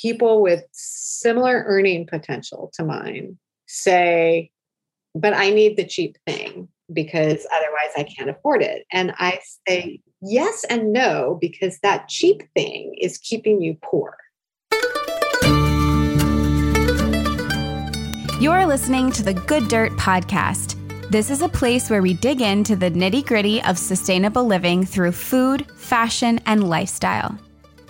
[0.00, 4.50] people with similar earning potential to mine say,
[5.14, 8.84] but I need the cheap thing because otherwise I can't afford it.
[8.92, 14.16] And I say yes and no because that cheap thing is keeping you poor.
[18.40, 20.76] You're listening to the Good Dirt Podcast.
[21.10, 25.12] This is a place where we dig into the nitty gritty of sustainable living through
[25.12, 27.36] food, fashion, and lifestyle.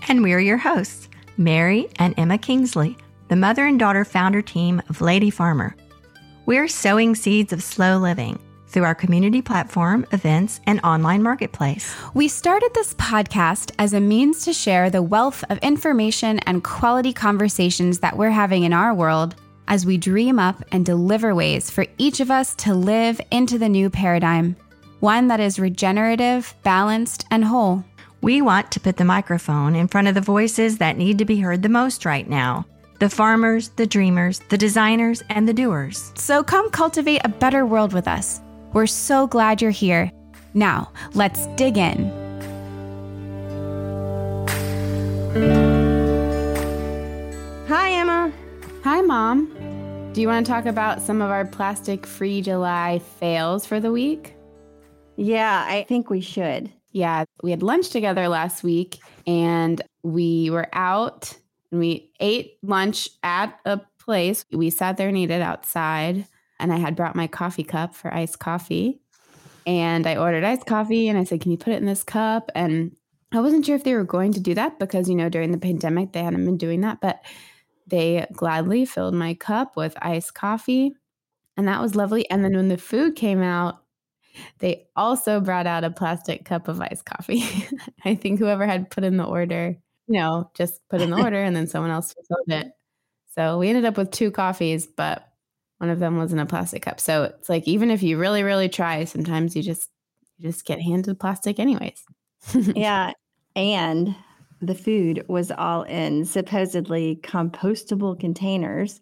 [0.08, 1.09] And we're your hosts,
[1.40, 2.98] Mary and Emma Kingsley,
[3.28, 5.74] the mother and daughter founder team of Lady Farmer.
[6.44, 11.96] We're sowing seeds of slow living through our community platform, events, and online marketplace.
[12.12, 17.14] We started this podcast as a means to share the wealth of information and quality
[17.14, 19.34] conversations that we're having in our world
[19.66, 23.68] as we dream up and deliver ways for each of us to live into the
[23.68, 24.56] new paradigm,
[24.98, 27.82] one that is regenerative, balanced, and whole.
[28.22, 31.40] We want to put the microphone in front of the voices that need to be
[31.40, 32.66] heard the most right now
[32.98, 36.12] the farmers, the dreamers, the designers, and the doers.
[36.16, 38.42] So come cultivate a better world with us.
[38.74, 40.12] We're so glad you're here.
[40.52, 42.10] Now, let's dig in.
[47.68, 48.30] Hi, Emma.
[48.84, 49.46] Hi, Mom.
[50.12, 53.92] Do you want to talk about some of our plastic free July fails for the
[53.92, 54.34] week?
[55.16, 56.70] Yeah, I think we should.
[56.92, 61.36] Yeah, we had lunch together last week and we were out
[61.70, 64.44] and we ate lunch at a place.
[64.50, 66.26] We sat there and ate it outside.
[66.58, 69.00] And I had brought my coffee cup for iced coffee.
[69.66, 72.50] And I ordered iced coffee and I said, Can you put it in this cup?
[72.54, 72.96] And
[73.32, 75.58] I wasn't sure if they were going to do that because, you know, during the
[75.58, 77.00] pandemic, they hadn't been doing that.
[77.00, 77.20] But
[77.86, 80.92] they gladly filled my cup with iced coffee.
[81.56, 82.28] And that was lovely.
[82.30, 83.79] And then when the food came out,
[84.58, 87.44] they also brought out a plastic cup of iced coffee.
[88.04, 89.76] I think whoever had put in the order,
[90.06, 92.72] you know, just put in the order and then someone else filled it.
[93.34, 95.26] So we ended up with two coffees, but
[95.78, 97.00] one of them was in a plastic cup.
[97.00, 99.88] So it's like even if you really, really try, sometimes you just
[100.36, 102.04] you just get handed plastic anyways.
[102.74, 103.12] yeah.
[103.56, 104.14] And
[104.60, 109.00] the food was all in supposedly compostable containers.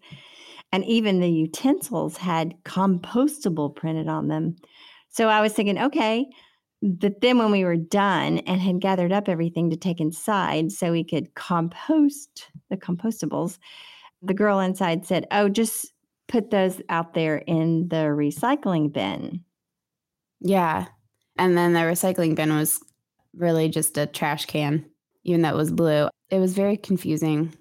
[0.70, 4.56] And even the utensils had compostable printed on them.
[5.18, 6.26] So I was thinking, okay.
[6.80, 10.92] But then when we were done and had gathered up everything to take inside so
[10.92, 13.58] we could compost the compostables,
[14.22, 15.92] the girl inside said, Oh, just
[16.28, 19.42] put those out there in the recycling bin.
[20.38, 20.86] Yeah.
[21.36, 22.78] And then the recycling bin was
[23.36, 24.84] really just a trash can,
[25.24, 26.10] even though it was blue.
[26.30, 27.52] It was very confusing.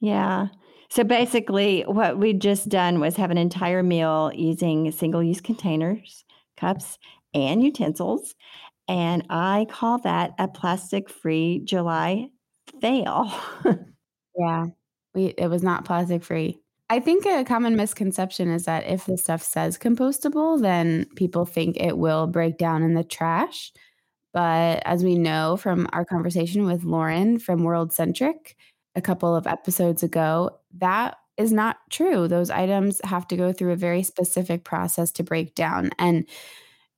[0.00, 0.48] Yeah.
[0.90, 6.25] So basically, what we'd just done was have an entire meal using single use containers
[6.56, 6.98] cups,
[7.34, 8.34] and utensils.
[8.88, 12.28] And I call that a plastic free July
[12.80, 13.32] fail.
[14.38, 14.66] yeah,
[15.14, 16.58] we, it was not plastic free.
[16.88, 21.76] I think a common misconception is that if the stuff says compostable, then people think
[21.78, 23.72] it will break down in the trash.
[24.32, 28.56] But as we know from our conversation with Lauren from World Centric
[28.94, 32.28] a couple of episodes ago, that is not true.
[32.28, 34.06] Those items have to go through a very mm-hmm.
[34.06, 35.90] specific process to break down.
[35.98, 36.26] And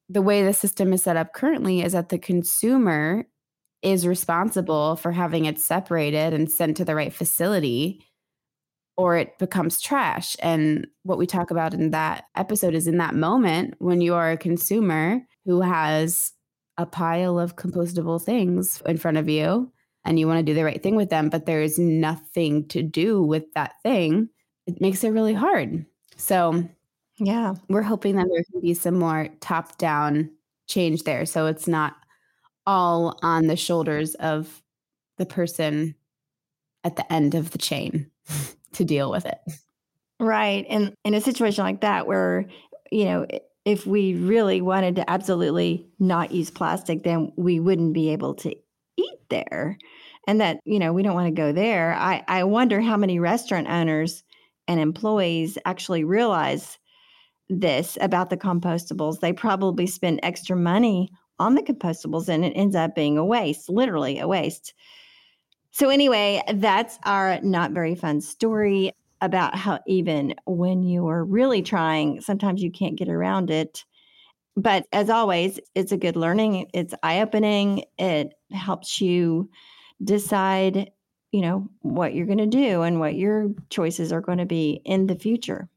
[0.08, 3.26] the way the system is set up currently is that the consumer
[3.82, 8.04] is responsible for having it separated and sent to the right facility
[8.96, 10.36] or it becomes trash.
[10.40, 14.32] And what we talk about in that episode is in that moment when you are
[14.32, 16.32] a consumer who has
[16.76, 19.70] a pile of compostable things in front of you
[20.04, 22.82] and you want to do the right thing with them, but there is nothing to
[22.82, 24.28] do with that thing,
[24.66, 25.84] it makes it really hard.
[26.16, 26.68] So,
[27.18, 30.30] yeah, we're hoping that there can be some more top down
[30.68, 31.26] change there.
[31.26, 31.96] So it's not
[32.66, 34.62] all on the shoulders of
[35.16, 35.94] the person
[36.84, 38.10] at the end of the chain
[38.72, 39.40] to deal with it.
[40.20, 40.66] Right.
[40.68, 42.46] And in a situation like that, where,
[42.90, 43.26] you know,
[43.64, 48.54] if we really wanted to absolutely not use plastic, then we wouldn't be able to
[48.98, 49.78] eat there
[50.26, 53.18] and that you know we don't want to go there i i wonder how many
[53.18, 54.24] restaurant owners
[54.66, 56.78] and employees actually realize
[57.48, 59.20] this about the compostables.
[59.20, 63.68] They probably spend extra money on the compostables and it ends up being a waste
[63.68, 64.74] literally a waste.
[65.70, 71.62] So anyway that's our not very fun story about how even when you are really
[71.62, 73.84] trying sometimes you can't get around it
[74.58, 79.48] but as always it's a good learning it's eye-opening it helps you
[80.02, 80.90] decide,
[81.32, 84.80] you know, what you're going to do and what your choices are going to be
[84.84, 85.68] in the future.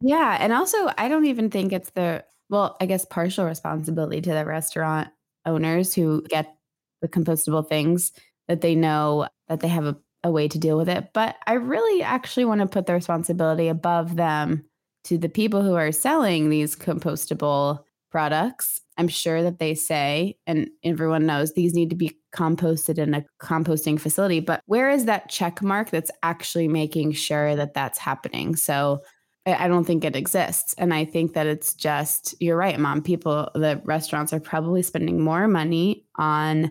[0.00, 0.36] Yeah.
[0.38, 4.44] And also, I don't even think it's the, well, I guess partial responsibility to the
[4.44, 5.08] restaurant
[5.46, 6.54] owners who get
[7.00, 8.12] the compostable things
[8.48, 9.96] that they know that they have a
[10.26, 11.10] a way to deal with it.
[11.12, 14.64] But I really actually want to put the responsibility above them
[15.04, 17.84] to the people who are selling these compostable
[18.16, 18.80] products.
[18.96, 23.26] I'm sure that they say, and everyone knows these need to be composted in a
[23.42, 24.40] composting facility.
[24.40, 28.56] But where is that check mark that's actually making sure that that's happening?
[28.56, 29.02] So
[29.44, 30.74] I don't think it exists.
[30.78, 33.02] And I think that it's just, you're right, mom.
[33.02, 36.70] People, the restaurants are probably spending more money on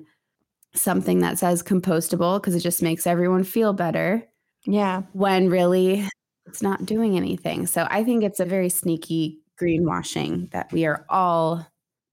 [0.74, 4.28] something that says compostable because it just makes everyone feel better.
[4.66, 5.04] Yeah.
[5.14, 6.10] When really
[6.48, 7.68] it's not doing anything.
[7.68, 11.66] So I think it's a very sneaky greenwashing that we are all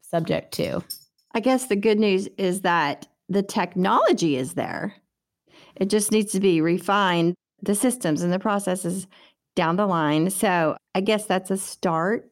[0.03, 0.83] subject to.
[1.35, 4.95] I guess the good news is that the technology is there.
[5.77, 9.07] It just needs to be refined, the systems and the processes
[9.57, 10.31] down the line.
[10.31, 12.31] So I guess that's a start.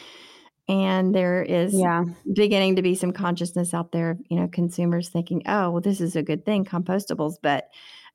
[0.68, 2.04] and there is yeah.
[2.32, 6.16] beginning to be some consciousness out there, you know, consumers thinking, oh, well, this is
[6.16, 7.34] a good thing, compostables.
[7.42, 7.68] But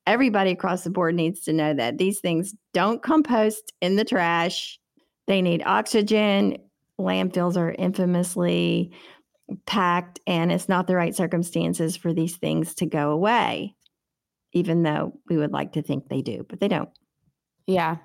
[0.07, 4.79] everybody across the board needs to know that these things don't compost in the trash.
[5.27, 6.57] They need oxygen.
[6.99, 8.91] Landfills are infamously
[9.65, 13.75] packed, and it's not the right circumstances for these things to go away,
[14.53, 16.89] even though we would like to think they do, but they don't.
[17.67, 17.97] Yeah.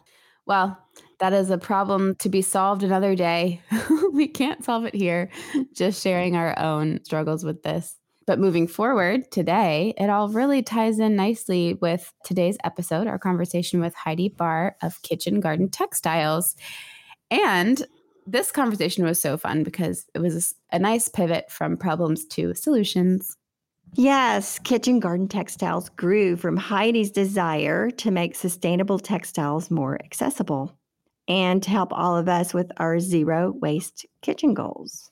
[0.47, 0.79] Well,
[1.21, 3.61] that is a problem to be solved another day.
[4.13, 5.31] we can't solve it here,
[5.73, 7.97] just sharing our own struggles with this.
[8.27, 13.81] But moving forward today, it all really ties in nicely with today's episode, our conversation
[13.81, 16.57] with Heidi Barr of Kitchen Garden Textiles.
[17.31, 17.85] And
[18.27, 23.37] this conversation was so fun because it was a nice pivot from problems to solutions.
[23.95, 30.79] Yes, Kitchen Garden Textiles grew from Heidi's desire to make sustainable textiles more accessible
[31.27, 35.11] and to help all of us with our zero waste kitchen goals.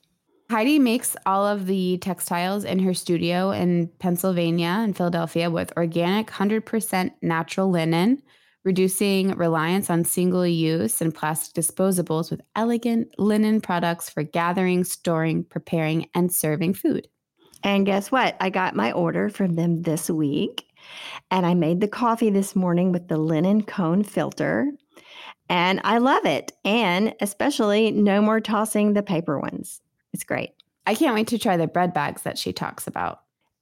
[0.50, 6.29] Heidi makes all of the textiles in her studio in Pennsylvania and Philadelphia with organic
[6.29, 8.23] 100% natural linen,
[8.64, 15.44] reducing reliance on single use and plastic disposables with elegant linen products for gathering, storing,
[15.44, 17.08] preparing, and serving food.
[17.64, 18.37] And guess what?
[18.40, 20.64] I got my order from them this week.
[21.31, 24.70] And I made the coffee this morning with the linen cone filter.
[25.49, 26.52] And I love it.
[26.64, 29.81] And especially no more tossing the paper ones.
[30.12, 30.50] It's great.
[30.87, 33.20] I can't wait to try the bread bags that she talks about.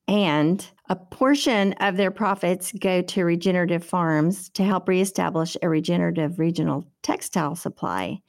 [0.09, 6.39] And a portion of their profits go to regenerative farms to help reestablish a regenerative
[6.39, 8.21] regional textile supply.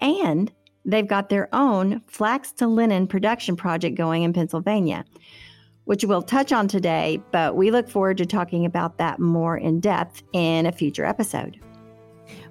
[0.00, 0.52] And
[0.84, 5.06] they've got their own flax to linen production project going in Pennsylvania,
[5.84, 9.80] which we'll touch on today, but we look forward to talking about that more in
[9.80, 11.58] depth in a future episode.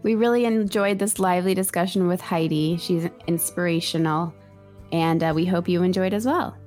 [0.01, 2.77] We really enjoyed this lively discussion with Heidi.
[2.77, 4.33] She's inspirational,
[4.91, 6.57] and uh, we hope you enjoyed as well.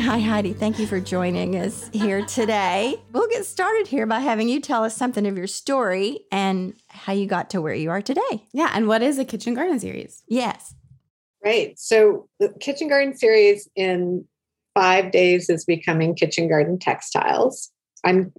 [0.00, 0.52] Hi, Heidi.
[0.52, 2.96] Thank you for joining us here today.
[3.12, 7.12] We'll get started here by having you tell us something of your story and how
[7.12, 8.46] you got to where you are today.
[8.52, 8.70] Yeah.
[8.72, 10.22] And what is a kitchen garden series?
[10.28, 10.74] Yes.
[11.44, 11.76] Right.
[11.78, 14.24] So, the kitchen garden series in
[14.72, 17.70] five days is becoming Kitchen Garden Textiles.
[18.04, 18.32] I'm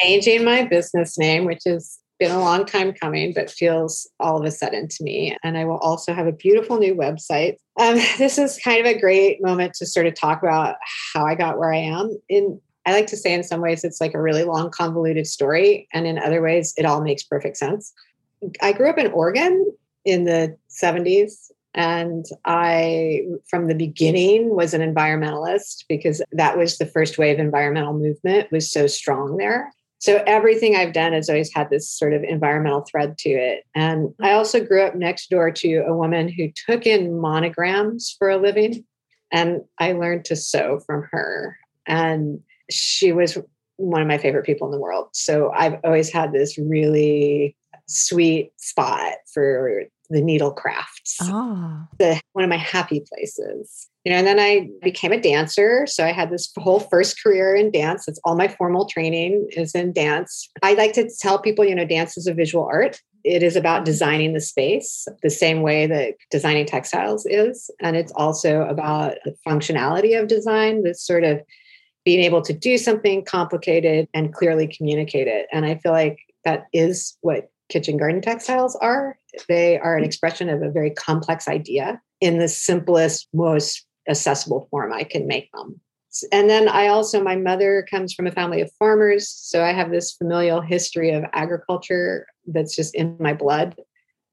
[0.00, 4.44] changing my business name, which has been a long time coming, but feels all of
[4.44, 5.36] a sudden to me.
[5.42, 7.56] And I will also have a beautiful new website.
[7.80, 10.76] Um, this is kind of a great moment to sort of talk about
[11.12, 12.16] how I got where I am.
[12.28, 15.86] In I like to say, in some ways, it's like a really long, convoluted story,
[15.92, 17.92] and in other ways, it all makes perfect sense.
[18.60, 19.72] I grew up in Oregon
[20.04, 26.86] in the 70s and I, from the beginning, was an environmentalist because that was the
[26.86, 29.72] first wave environmental movement was so strong there.
[30.02, 33.62] So everything I've done has always had this sort of environmental thread to it.
[33.76, 34.36] And I mm-hmm.
[34.36, 38.84] also grew up next door to a woman who took in monograms for a living.
[39.30, 41.56] And I learned to sew from her.
[41.86, 43.38] And she was
[43.76, 45.10] one of my favorite people in the world.
[45.12, 47.56] So I've always had this really
[47.86, 51.18] sweet spot for the needle crafts.
[51.22, 51.30] Oh.
[51.32, 51.88] Ah.
[51.98, 53.88] The, one of my happy places.
[54.04, 55.86] You know and then i became a dancer.
[55.86, 58.08] So i had this whole first career in dance.
[58.08, 60.48] It's all my formal training is in dance.
[60.62, 63.00] I like to tell people you know dance is a visual art.
[63.24, 67.70] It is about designing the space the same way that designing textiles is.
[67.80, 71.40] And it's also about the functionality of design this sort of
[72.04, 75.46] being able to do something complicated and clearly communicate it.
[75.52, 80.48] And i feel like that is what kitchen garden textiles are they are an expression
[80.48, 85.80] of a very complex idea in the simplest most accessible form I can make them.
[86.30, 89.28] And then I also, my mother comes from a family of farmers.
[89.28, 93.74] So I have this familial history of agriculture that's just in my blood.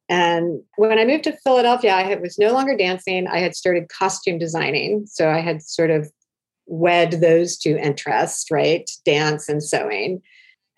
[0.09, 3.27] And when I moved to Philadelphia, I was no longer dancing.
[3.27, 5.05] I had started costume designing.
[5.05, 6.11] So I had sort of
[6.65, 8.89] wed those two interests, right?
[9.05, 10.21] Dance and sewing.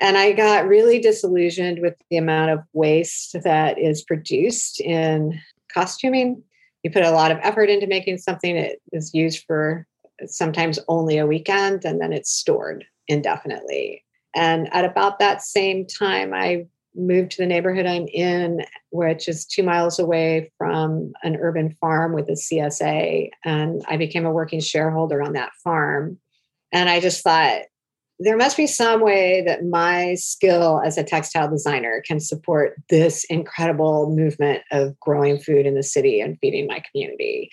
[0.02, 5.40] And I got really disillusioned with the amount of waste that is produced in
[5.72, 6.44] costuming.
[6.82, 9.86] You put a lot of effort into making something that is used for
[10.26, 14.04] sometimes only a weekend and then it's stored indefinitely.
[14.36, 16.66] And at about that same time, I
[16.96, 22.14] moved to the neighborhood I'm in, which is two miles away from an urban farm
[22.14, 23.30] with a CSA.
[23.46, 26.18] And I became a working shareholder on that farm.
[26.72, 27.62] And I just thought,
[28.24, 33.24] there must be some way that my skill as a textile designer can support this
[33.26, 37.50] incredible movement of growing food in the city and feeding my community.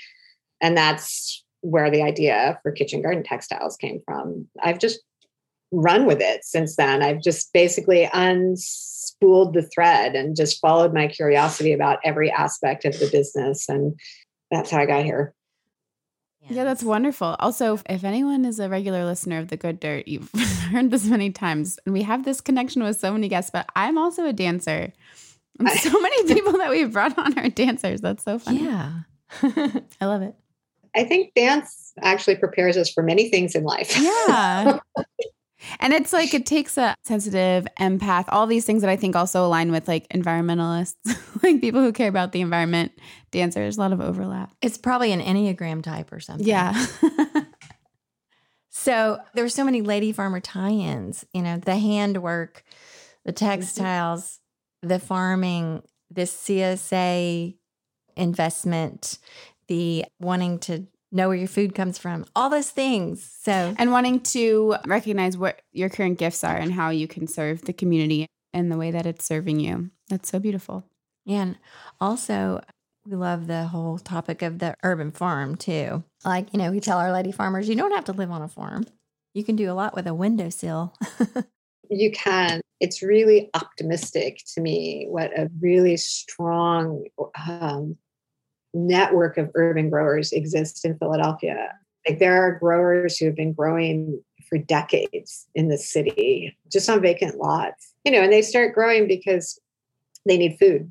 [0.60, 4.46] And that's where the idea for kitchen garden textiles came from.
[4.62, 5.00] I've just
[5.72, 7.02] run with it since then.
[7.02, 12.98] I've just basically unspooled the thread and just followed my curiosity about every aspect of
[12.98, 13.68] the business.
[13.70, 13.98] And
[14.50, 15.34] that's how I got here.
[16.48, 17.36] Yeah, that's wonderful.
[17.38, 20.30] Also, if anyone is a regular listener of The Good Dirt, you've
[20.70, 23.98] heard this many times, and we have this connection with so many guests, but I'm
[23.98, 24.92] also a dancer.
[25.58, 28.00] And so many people that we've brought on are dancers.
[28.00, 28.64] That's so funny.
[28.64, 28.92] Yeah.
[29.42, 30.34] I love it.
[30.96, 33.98] I think dance actually prepares us for many things in life.
[33.98, 34.78] Yeah.
[35.80, 39.44] and it's like it takes a sensitive empath, all these things that I think also
[39.44, 40.94] align with like environmentalists,
[41.42, 42.92] like people who care about the environment,
[43.30, 44.52] dancers, a lot of overlap.
[44.62, 46.46] It's probably an Enneagram type or something.
[46.46, 46.86] Yeah.
[48.70, 52.64] so there were so many lady farmer tie-ins, you know, the handwork,
[53.24, 54.40] the textiles,
[54.82, 57.54] the farming, this CSA
[58.16, 59.18] investment,
[59.68, 63.30] the wanting to know where your food comes from, all those things.
[63.40, 67.62] So, and wanting to recognize what your current gifts are and how you can serve
[67.62, 69.90] the community and the way that it's serving you.
[70.08, 70.84] That's so beautiful.
[71.26, 71.58] And
[72.00, 72.62] also,
[73.08, 76.04] we love the whole topic of the urban farm too.
[76.24, 78.48] Like, you know, we tell our lady farmers, you don't have to live on a
[78.48, 78.86] farm.
[79.34, 80.94] You can do a lot with a windowsill.
[81.90, 82.60] you can.
[82.80, 87.04] It's really optimistic to me what a really strong
[87.48, 87.96] um,
[88.74, 91.72] network of urban growers exists in Philadelphia.
[92.06, 97.00] Like there are growers who have been growing for decades in the city, just on
[97.00, 99.58] vacant lots, you know, and they start growing because
[100.28, 100.90] they need food.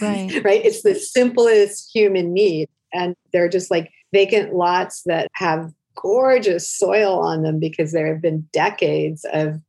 [0.00, 0.40] Right.
[0.44, 0.64] right.
[0.64, 2.68] It's the simplest human need.
[2.92, 8.22] And they're just like vacant lots that have gorgeous soil on them because there have
[8.22, 9.60] been decades of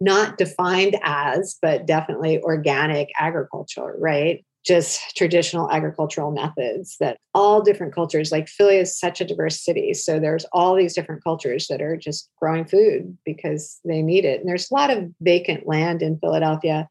[0.00, 4.44] not defined as, but definitely organic agriculture, right?
[4.64, 9.94] just traditional agricultural methods that all different cultures like philly is such a diverse city
[9.94, 14.40] so there's all these different cultures that are just growing food because they need it
[14.40, 16.86] and there's a lot of vacant land in philadelphia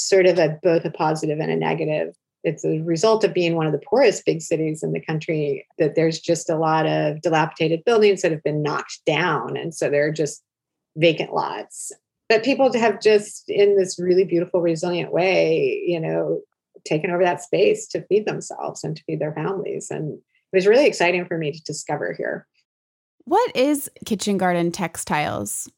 [0.00, 3.66] sort of a both a positive and a negative it's a result of being one
[3.66, 7.84] of the poorest big cities in the country that there's just a lot of dilapidated
[7.84, 10.42] buildings that have been knocked down and so they're just
[10.96, 11.92] vacant lots
[12.28, 16.40] but people have just in this really beautiful resilient way you know
[16.84, 19.90] taken over that space to feed themselves and to feed their families.
[19.90, 22.46] And it was really exciting for me to discover here.
[23.24, 25.68] What is Kitchen Garden Textiles?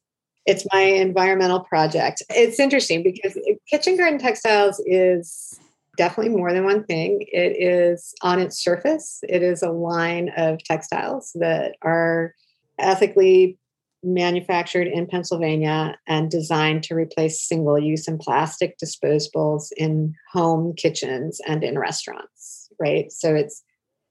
[0.46, 2.22] It's my environmental project.
[2.30, 3.38] It's interesting because
[3.70, 5.58] Kitchen Garden Textiles is
[5.96, 7.20] definitely more than one thing.
[7.32, 12.34] It is on its surface, it is a line of textiles that are
[12.78, 13.58] ethically
[14.02, 21.40] manufactured in Pennsylvania and designed to replace single use and plastic disposables in home kitchens
[21.46, 23.12] and in restaurants, right?
[23.12, 23.62] So it's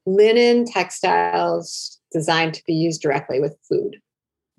[0.06, 3.98] linen textiles designed to be used directly with food,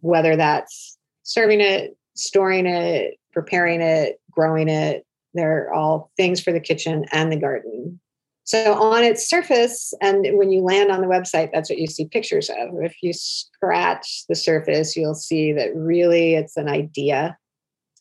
[0.00, 0.92] whether that's
[1.23, 5.07] serving it, storing it, preparing it, growing it.
[5.35, 8.00] They're all things for the kitchen and the garden.
[8.45, 12.07] So on its surface, and when you land on the website, that's what you see
[12.07, 12.83] pictures of.
[12.83, 17.38] If you scratch the surface, you'll see that really it's an idea.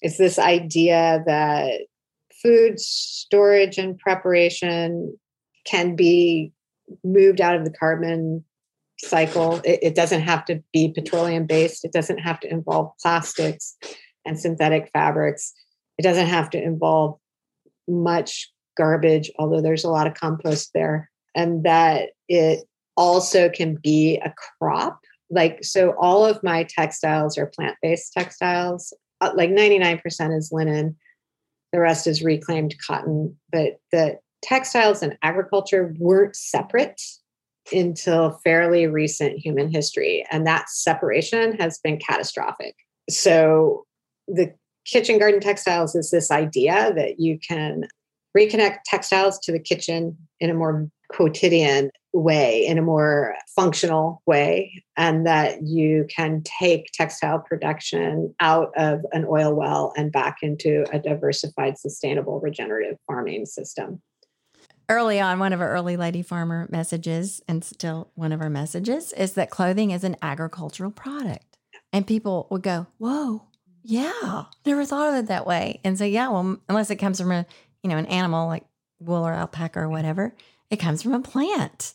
[0.01, 1.81] It's this idea that
[2.41, 5.15] food storage and preparation
[5.65, 6.51] can be
[7.03, 8.43] moved out of the carbon
[9.03, 9.61] cycle.
[9.63, 11.85] It, it doesn't have to be petroleum based.
[11.85, 13.77] It doesn't have to involve plastics
[14.25, 15.53] and synthetic fabrics.
[15.97, 17.17] It doesn't have to involve
[17.87, 22.65] much garbage, although there's a lot of compost there, and that it
[22.95, 24.99] also can be a crop.
[25.29, 30.97] Like, so all of my textiles are plant based textiles, uh, like 99% is linen,
[31.71, 33.37] the rest is reclaimed cotton.
[33.51, 37.01] But the textiles and agriculture weren't separate
[37.71, 40.25] until fairly recent human history.
[40.31, 42.75] And that separation has been catastrophic.
[43.09, 43.85] So
[44.27, 44.53] the
[44.85, 47.87] kitchen garden textiles is this idea that you can
[48.37, 54.83] reconnect textiles to the kitchen in a more quotidian way, in a more functional way,
[54.97, 60.85] and that you can take textile production out of an oil well and back into
[60.93, 64.01] a diversified, sustainable, regenerative farming system.
[64.91, 69.13] Early on, one of our early lady farmer messages, and still one of our messages,
[69.13, 71.57] is that clothing is an agricultural product.
[71.93, 73.43] And people would go, Whoa,
[73.83, 75.79] yeah, never thought of it that way.
[75.85, 77.45] And so, yeah, well, unless it comes from a,
[77.83, 78.65] you know, an animal like
[78.99, 80.35] wool or alpaca or whatever,
[80.69, 81.93] it comes from a plant.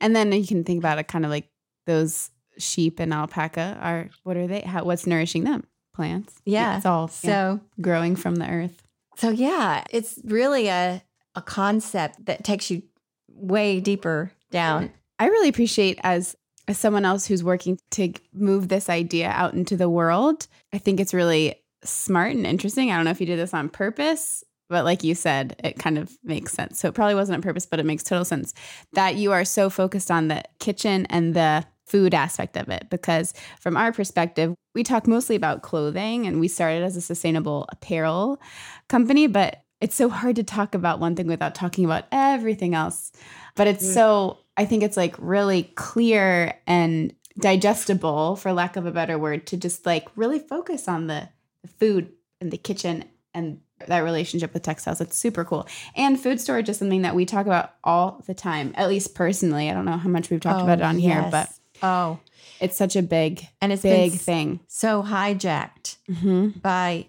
[0.00, 1.48] And then you can think about it kind of like
[1.86, 4.60] those sheep and alpaca are what are they?
[4.62, 5.64] How what's nourishing them?
[5.94, 6.40] Plants.
[6.46, 6.78] Yeah.
[6.78, 8.82] It's all So, yeah, growing from the earth.
[9.18, 11.02] so yeah, it's really a
[11.34, 12.82] a concept that takes you
[13.28, 14.84] way deeper down.
[14.84, 14.94] Mm-hmm.
[15.18, 16.36] I really appreciate as
[16.66, 20.46] as someone else who's working to move this idea out into the world.
[20.72, 22.90] I think it's really smart and interesting.
[22.90, 25.98] I don't know if you did this on purpose, but like you said, it kind
[25.98, 26.80] of makes sense.
[26.80, 28.54] So it probably wasn't on purpose, but it makes total sense
[28.94, 33.34] that you are so focused on the kitchen and the food aspect of it because
[33.60, 38.40] from our perspective, we talk mostly about clothing and we started as a sustainable apparel
[38.88, 43.12] company, but it's so hard to talk about one thing without talking about everything else.
[43.54, 43.94] But it's Mm.
[43.94, 49.46] so, I think it's like really clear and digestible, for lack of a better word,
[49.48, 51.28] to just like really focus on the,
[51.62, 53.04] the food and the kitchen
[53.34, 55.00] and that relationship with textiles.
[55.00, 55.66] It's super cool.
[55.96, 59.68] And food storage is something that we talk about all the time, at least personally.
[59.68, 61.48] I don't know how much we've talked about it on here, but
[61.82, 62.20] oh,
[62.60, 64.60] it's such a big, and it's a big thing.
[64.68, 67.06] so hijacked hmm by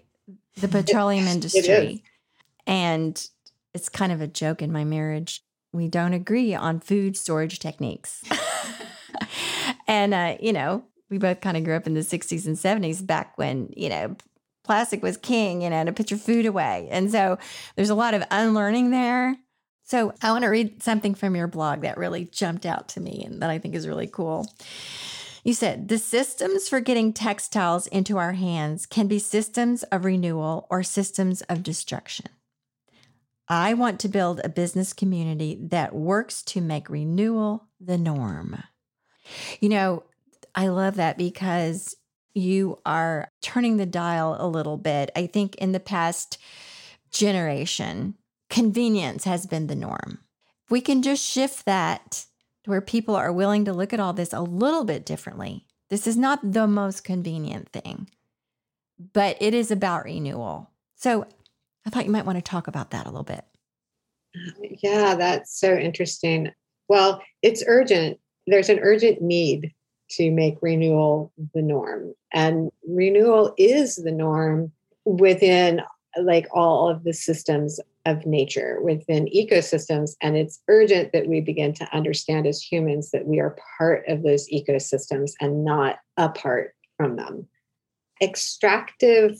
[0.56, 2.02] the petroleum industry.
[2.66, 3.28] And
[3.74, 5.42] it's kind of a joke in my marriage.
[5.72, 8.24] We don't agree on food storage techniques.
[9.86, 13.06] and, uh, you know, we both kind of grew up in the 60s and 70s
[13.06, 14.16] back when, you know,
[14.64, 16.88] plastic was king, you know, to put your food away.
[16.90, 17.38] And so
[17.76, 19.36] there's a lot of unlearning there.
[19.84, 23.22] So I want to read something from your blog that really jumped out to me
[23.24, 24.52] and that I think is really cool.
[25.44, 30.66] You said the systems for getting textiles into our hands can be systems of renewal
[30.70, 32.26] or systems of destruction.
[33.48, 38.62] I want to build a business community that works to make renewal the norm.
[39.60, 40.04] You know,
[40.54, 41.94] I love that because
[42.34, 45.10] you are turning the dial a little bit.
[45.16, 46.38] I think in the past
[47.10, 48.14] generation,
[48.50, 50.18] convenience has been the norm.
[50.64, 52.26] If we can just shift that
[52.64, 55.66] to where people are willing to look at all this a little bit differently.
[55.88, 58.10] This is not the most convenient thing,
[59.12, 60.70] but it is about renewal.
[60.96, 61.26] So
[61.86, 63.44] I thought you might want to talk about that a little bit.
[64.82, 66.50] Yeah, that's so interesting.
[66.88, 68.18] Well, it's urgent.
[68.46, 69.72] There's an urgent need
[70.10, 72.14] to make renewal the norm.
[72.32, 74.72] And renewal is the norm
[75.04, 75.80] within
[76.20, 81.74] like all of the systems of nature within ecosystems and it's urgent that we begin
[81.74, 87.16] to understand as humans that we are part of those ecosystems and not apart from
[87.16, 87.46] them
[88.22, 89.36] extractive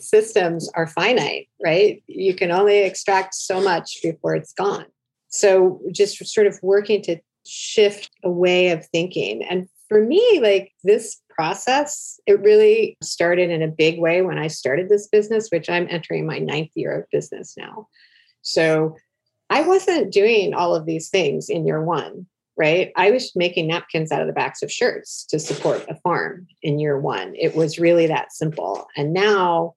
[0.00, 2.02] systems are finite right?
[2.06, 4.86] You can only extract so much before it's gone.
[5.28, 9.42] So just sort of working to shift a way of thinking.
[9.44, 14.46] And for me like this process it really started in a big way when i
[14.46, 17.88] started this business which i'm entering my ninth year of business now.
[18.42, 18.96] So
[19.48, 22.92] i wasn't doing all of these things in year one right?
[22.94, 26.78] I was making napkins out of the backs of shirts to support a farm in
[26.78, 27.34] year one.
[27.34, 28.86] It was really that simple.
[28.98, 29.76] And now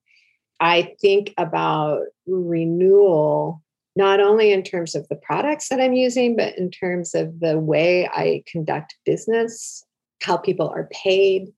[0.64, 3.62] i think about renewal
[3.96, 7.60] not only in terms of the products that I'm using, but in terms of the
[7.60, 9.86] way I conduct business,
[10.22, 11.50] how people are paid,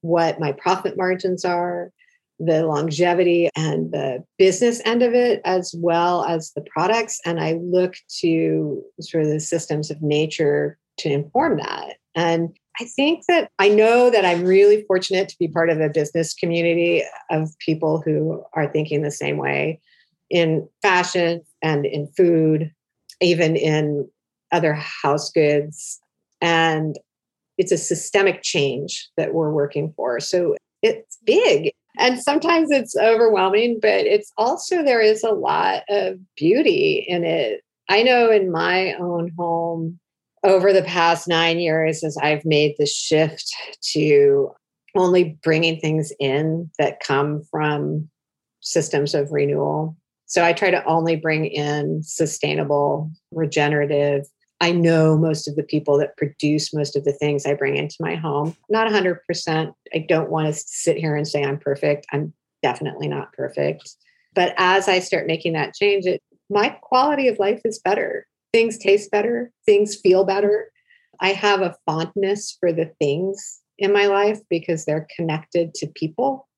[0.00, 1.90] what my profit margins are,
[2.38, 7.20] the longevity and the business end of it, as well as the products.
[7.24, 11.96] And I look to sort of the systems of nature to inform that.
[12.14, 15.90] And I think that I know that I'm really fortunate to be part of a
[15.90, 19.80] business community of people who are thinking the same way
[20.30, 22.72] in fashion and in food,
[23.20, 24.08] even in
[24.52, 26.00] other house goods.
[26.40, 26.96] And
[27.58, 30.18] it's a systemic change that we're working for.
[30.20, 31.72] So it's big.
[31.98, 37.62] And sometimes it's overwhelming, but it's also, there is a lot of beauty in it.
[37.90, 40.00] I know in my own home,
[40.44, 43.54] over the past nine years, as I've made the shift
[43.92, 44.50] to
[44.94, 48.08] only bringing things in that come from
[48.60, 49.96] systems of renewal
[50.32, 54.24] so I try to only bring in sustainable, regenerative.
[54.62, 57.96] I know most of the people that produce most of the things I bring into
[58.00, 58.56] my home.
[58.70, 59.74] Not 100%.
[59.94, 62.06] I don't want to sit here and say I'm perfect.
[62.14, 63.94] I'm definitely not perfect.
[64.34, 68.26] But as I start making that change, it, my quality of life is better.
[68.52, 70.70] Things taste better, things feel better.
[71.20, 76.48] I have a fondness for the things in my life because they're connected to people.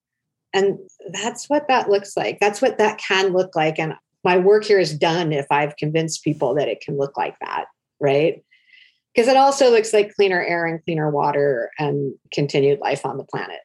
[0.53, 0.79] And
[1.11, 2.39] that's what that looks like.
[2.39, 3.77] That's what that can look like.
[3.77, 7.35] And my work here is done if I've convinced people that it can look like
[7.39, 7.65] that,
[7.99, 8.43] right?
[9.13, 13.23] Because it also looks like cleaner air and cleaner water and continued life on the
[13.23, 13.59] planet.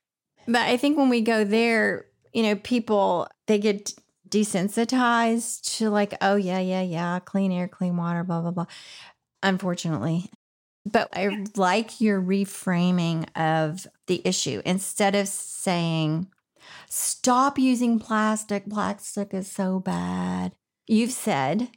[0.47, 3.95] But I think when we go there, you know, people they get
[4.31, 8.67] desensitized to like, oh yeah, yeah, yeah, clean air, clean water, blah blah blah.
[9.43, 10.31] Unfortunately.
[10.87, 14.63] But I like your reframing of the issue.
[14.65, 16.29] Instead of saying,
[16.89, 20.53] stop using plastic, plastic is so bad.
[20.87, 21.69] You've said,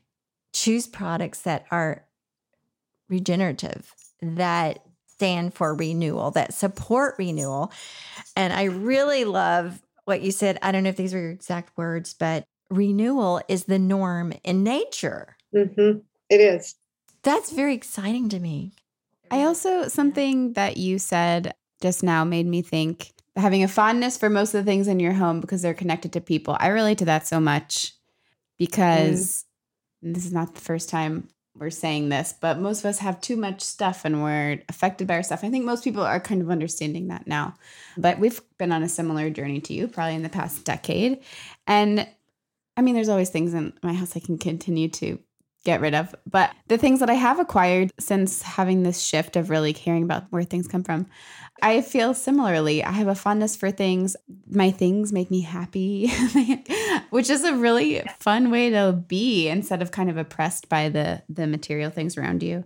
[0.53, 2.05] choose products that are
[3.09, 7.71] regenerative, that stand for renewal, that support renewal.
[8.35, 10.57] And I really love what you said.
[10.61, 14.63] I don't know if these were your exact words, but renewal is the norm in
[14.63, 15.37] nature.
[15.55, 15.99] Mm-hmm.
[16.29, 16.75] It is.
[17.23, 18.73] That's very exciting to me.
[19.31, 24.29] I also, something that you said just now made me think having a fondness for
[24.29, 26.55] most of the things in your home because they're connected to people.
[26.59, 27.93] I relate to that so much
[28.57, 29.45] because
[30.03, 30.13] mm.
[30.13, 33.37] this is not the first time we're saying this, but most of us have too
[33.37, 35.43] much stuff and we're affected by our stuff.
[35.43, 37.53] I think most people are kind of understanding that now.
[37.95, 41.19] But we've been on a similar journey to you, probably in the past decade.
[41.67, 42.07] And
[42.75, 45.19] I mean, there's always things in my house I can continue to
[45.63, 46.13] get rid of.
[46.29, 50.25] But the things that I have acquired since having this shift of really caring about
[50.29, 51.07] where things come from,
[51.61, 52.83] I feel similarly.
[52.83, 54.15] I have a fondness for things.
[54.49, 56.11] My things make me happy,
[57.09, 61.23] which is a really fun way to be instead of kind of oppressed by the
[61.29, 62.65] the material things around you.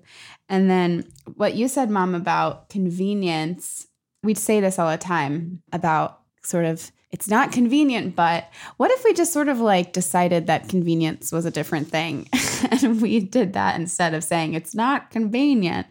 [0.50, 1.06] And then
[1.36, 3.88] what you said mom about convenience,
[4.24, 9.04] we'd say this all the time about sort of it's not convenient, but what if
[9.04, 12.28] we just sort of like decided that convenience was a different thing
[12.72, 15.88] and we did that instead of saying it's not convenient?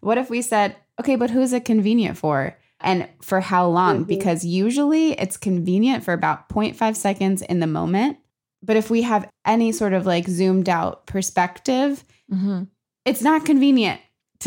[0.00, 2.56] What if we said, okay, but who's it convenient for?
[2.80, 3.96] And for how long?
[3.98, 4.04] Mm-hmm.
[4.04, 8.18] Because usually it's convenient for about 0.5 seconds in the moment.
[8.62, 12.64] But if we have any sort of like zoomed out perspective, mm-hmm.
[13.04, 14.00] it's not convenient.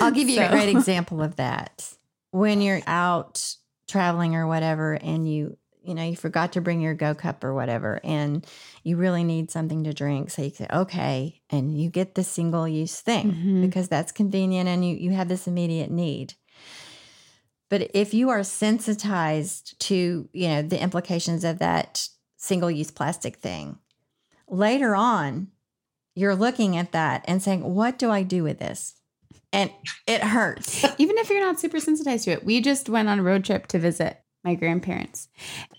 [0.00, 0.46] I'll give you so.
[0.46, 1.88] a great example of that.
[2.30, 3.56] When you're out
[3.88, 7.54] traveling or whatever and you you know you forgot to bring your go cup or
[7.54, 8.46] whatever and
[8.82, 12.66] you really need something to drink so you say okay and you get the single
[12.66, 13.60] use thing mm-hmm.
[13.62, 16.34] because that's convenient and you you have this immediate need
[17.68, 23.36] but if you are sensitized to you know the implications of that single use plastic
[23.36, 23.78] thing
[24.48, 25.48] later on
[26.14, 28.94] you're looking at that and saying what do i do with this
[29.52, 29.70] and
[30.06, 30.84] it hurts.
[30.98, 32.44] Even if you're not super sensitized to it.
[32.44, 35.28] We just went on a road trip to visit my grandparents.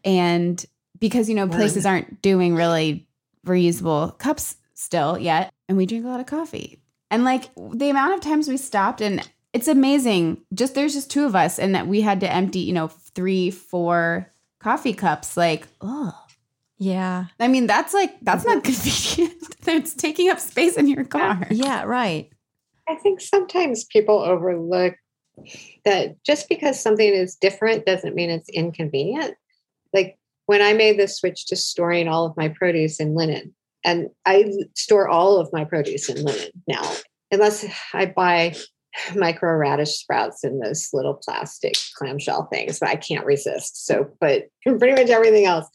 [0.03, 0.63] And
[0.99, 3.07] because, you know, places aren't doing really
[3.45, 6.79] reusable cups still yet, and we drink a lot of coffee.
[7.11, 10.41] And like the amount of times we stopped and it's amazing.
[10.53, 13.51] Just there's just two of us and that we had to empty, you know, three,
[13.51, 15.37] four coffee cups.
[15.37, 16.17] Like, oh.
[16.79, 17.25] Yeah.
[17.39, 19.33] I mean, that's like that's not convenient.
[19.67, 21.47] it's taking up space in your car.
[21.51, 22.29] Yeah, right.
[22.89, 24.95] I think sometimes people overlook
[25.85, 29.35] that just because something is different doesn't mean it's inconvenient.
[29.93, 33.53] Like when I made the switch to storing all of my produce in linen,
[33.85, 36.89] and I store all of my produce in linen now,
[37.31, 38.55] unless I buy
[39.15, 43.85] micro radish sprouts in those little plastic clamshell things, but I can't resist.
[43.85, 45.67] So, but pretty much everything else.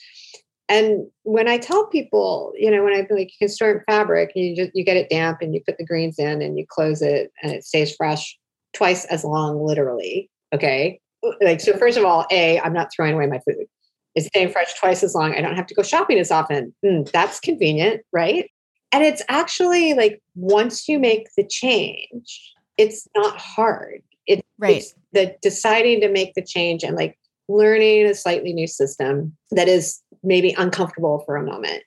[0.70, 4.32] And when I tell people, you know, when I like you can store in fabric,
[4.34, 7.00] you just you get it damp and you put the greens in and you close
[7.00, 8.37] it and it stays fresh
[8.74, 10.30] twice as long, literally.
[10.54, 11.00] Okay.
[11.40, 13.66] Like so first of all, A, I'm not throwing away my food.
[14.14, 15.34] It's staying fresh twice as long.
[15.34, 16.74] I don't have to go shopping as often.
[16.84, 18.50] Mm, that's convenient, right?
[18.92, 24.02] And it's actually like once you make the change, it's not hard.
[24.26, 24.76] It, right.
[24.76, 29.68] It's the deciding to make the change and like learning a slightly new system that
[29.68, 31.82] is maybe uncomfortable for a moment.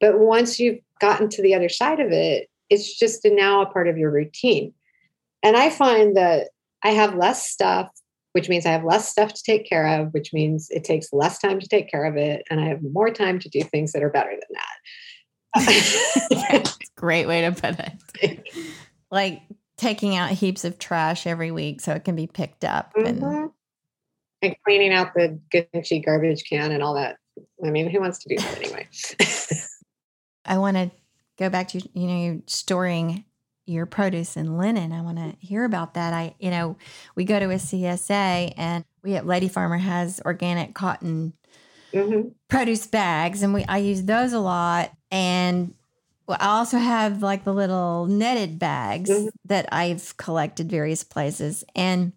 [0.00, 3.88] But once you've gotten to the other side of it, it's just now a part
[3.88, 4.72] of your routine.
[5.46, 6.48] And I find that
[6.82, 7.88] I have less stuff,
[8.32, 11.38] which means I have less stuff to take care of, which means it takes less
[11.38, 12.42] time to take care of it.
[12.50, 14.58] And I have more time to do things that are better than
[15.54, 16.76] that.
[16.96, 18.42] Great way to put it.
[19.12, 19.42] like
[19.76, 22.92] taking out heaps of trash every week so it can be picked up.
[22.94, 23.24] Mm-hmm.
[23.24, 23.50] And
[24.42, 27.18] and cleaning out the Gucci garbage can and all that.
[27.64, 28.88] I mean, who wants to do that anyway?
[30.44, 30.90] I want to
[31.38, 33.24] go back to you know storing
[33.66, 34.92] your produce and linen.
[34.92, 36.12] I want to hear about that.
[36.14, 36.76] I you know
[37.14, 41.32] we go to a CSA and we at Lady Farmer has organic cotton
[41.92, 42.28] mm-hmm.
[42.48, 44.92] produce bags, and we I use those a lot.
[45.10, 45.74] And
[46.28, 49.28] I also have like the little netted bags Mhm.
[49.44, 52.12] that I've collected various places and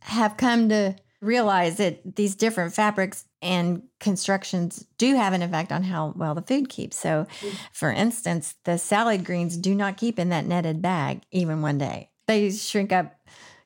[0.00, 5.84] have come to realize that these different fabrics and constructions do have an effect on
[5.84, 6.98] how well the food keeps.
[6.98, 7.58] So, Mhm.
[7.72, 12.10] for instance, the salad greens do not keep in that netted bag even one day.
[12.26, 13.14] They shrink up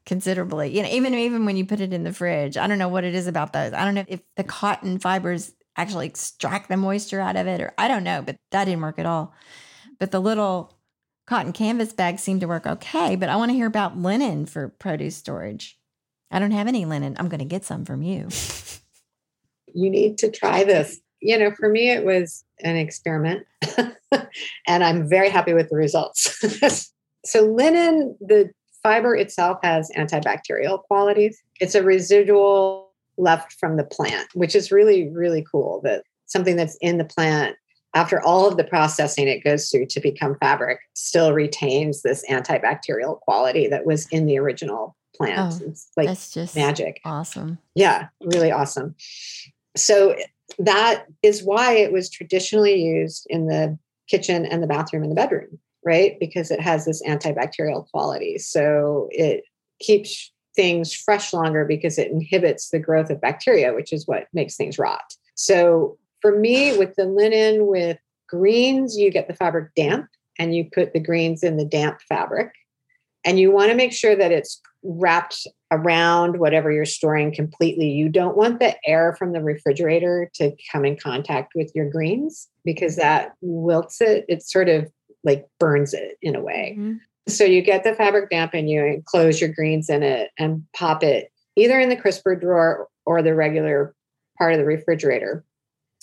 [0.05, 0.77] considerably.
[0.77, 2.57] You know, even even when you put it in the fridge.
[2.57, 3.73] I don't know what it is about those.
[3.73, 7.75] I don't know if the cotton fibers actually extract the moisture out of it or
[7.79, 9.35] I don't know, but that didn't work at all.
[9.99, 10.73] But the little
[11.27, 14.69] cotton canvas bags seem to work okay, but I want to hear about linen for
[14.69, 15.79] produce storage.
[16.31, 17.17] I don't have any linen.
[17.19, 18.29] I'm going to get some from you.
[19.75, 21.01] you need to try this.
[21.21, 23.47] You know, for me, it was an experiment,
[24.67, 26.93] and I'm very happy with the results.
[27.25, 28.51] so, linen, the
[28.83, 31.43] fiber itself has antibacterial qualities.
[31.59, 36.77] It's a residual left from the plant, which is really, really cool that something that's
[36.81, 37.57] in the plant
[37.95, 43.19] after all of the processing it goes through to become fabric still retains this antibacterial
[43.21, 45.55] quality that was in the original plant.
[45.55, 47.01] Oh, it's like That's just magic.
[47.05, 47.59] awesome.
[47.75, 48.95] Yeah, really awesome.
[49.77, 50.25] So eh,
[50.59, 55.17] that is why it was traditionally used in the kitchen and the bathroom and the
[55.17, 56.19] bedroom, right?
[56.21, 58.39] Because it has this antibacterial quality.
[58.39, 59.45] So it
[59.81, 64.57] keeps things fresh longer because it inhibits the growth of bacteria, which is what makes
[64.57, 65.15] things rot.
[65.35, 67.99] So for me, with the linen, with
[68.29, 72.53] greens, you get the fabric damp and you put the greens in the damp fabric.
[73.25, 77.89] And you want to make sure that it's wrapped around whatever you're storing completely.
[77.89, 82.49] You don't want the air from the refrigerator to come in contact with your greens
[82.65, 84.25] because that wilts it.
[84.29, 84.91] It sort of
[85.25, 86.77] like burns it in a way.
[86.79, 86.99] Mhm.
[87.29, 91.03] So you get the fabric damp and you enclose your greens in it and pop
[91.03, 93.95] it either in the crisper drawer or the regular
[94.39, 95.45] part of the refrigerator.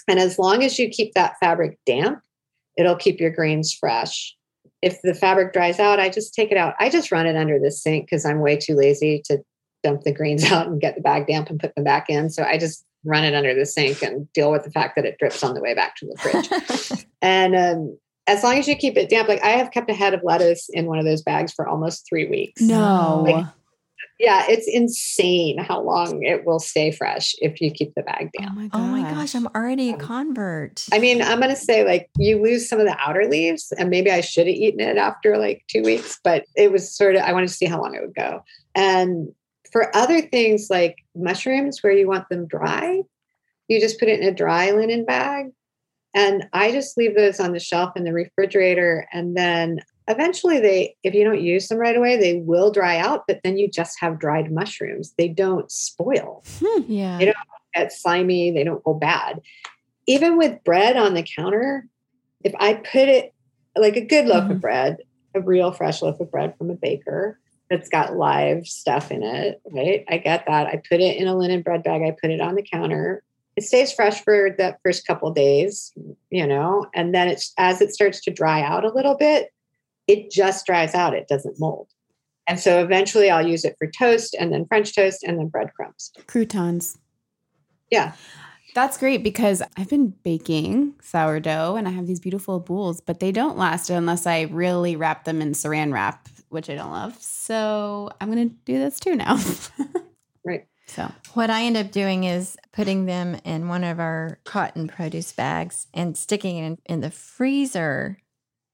[0.07, 2.19] And as long as you keep that fabric damp,
[2.77, 4.35] it'll keep your greens fresh.
[4.83, 6.75] If the fabric dries out, I just take it out.
[6.79, 9.39] I just run it under the sink because I'm way too lazy to
[9.81, 12.29] dump the greens out and get the bag damp and put them back in.
[12.29, 15.17] So I just run it under the sink and deal with the fact that it
[15.17, 17.05] drips on the way back to the fridge.
[17.21, 20.13] and um, as long as you keep it damp, like I have kept a head
[20.13, 22.61] of lettuce in one of those bags for almost three weeks.
[22.61, 23.23] No.
[23.25, 23.45] Like,
[24.19, 28.45] Yeah, it's insane how long it will stay fresh if you keep the bag oh,
[28.45, 28.71] oh my gosh.
[28.73, 30.87] oh my gosh, I'm already a um, convert.
[30.93, 33.89] I mean, I'm going to say like you lose some of the outer leaves, and
[33.89, 37.23] maybe I should have eaten it after like two weeks, but it was sort of,
[37.23, 38.43] I wanted to see how long it would go.
[38.75, 39.29] And
[39.71, 43.01] for other things like mushrooms, where you want them dry,
[43.67, 45.47] you just put it in a dry linen bag.
[46.13, 49.07] And I just leave those on the shelf in the refrigerator.
[49.11, 53.23] And then eventually, they, if you don't use them right away, they will dry out,
[53.27, 55.13] but then you just have dried mushrooms.
[55.17, 56.43] They don't spoil
[56.87, 57.17] yeah.
[57.17, 57.35] They don't
[57.75, 59.41] get slimy, they don't go bad.
[60.07, 61.87] Even with bread on the counter,
[62.43, 63.33] if I put it
[63.77, 64.51] like a good loaf Mhm.
[64.51, 64.97] of bread,
[65.33, 67.39] a real fresh loaf of bread from a baker
[67.69, 70.03] that's got live stuff in it, right?
[70.09, 70.67] I get that.
[70.67, 73.23] I put it in a linen bread bag, I put it on the counter.
[73.55, 75.93] It stays fresh for that first couple days,
[76.29, 79.51] you know, and then it's as it starts to dry out a little bit,
[80.07, 81.89] it just dries out, it doesn't mold.
[82.47, 86.11] And so eventually I'll use it for toast and then French toast and then breadcrumbs.
[86.27, 86.97] Croutons.
[87.89, 88.13] Yeah.
[88.75, 93.31] That's great because I've been baking sourdough and I have these beautiful boules, but they
[93.31, 97.21] don't last unless I really wrap them in saran wrap, which I don't love.
[97.21, 99.37] So I'm going to do this too now.
[100.45, 100.65] Right.
[100.87, 105.31] So, What I end up doing is putting them in one of our cotton produce
[105.31, 108.17] bags and sticking it in, in the freezer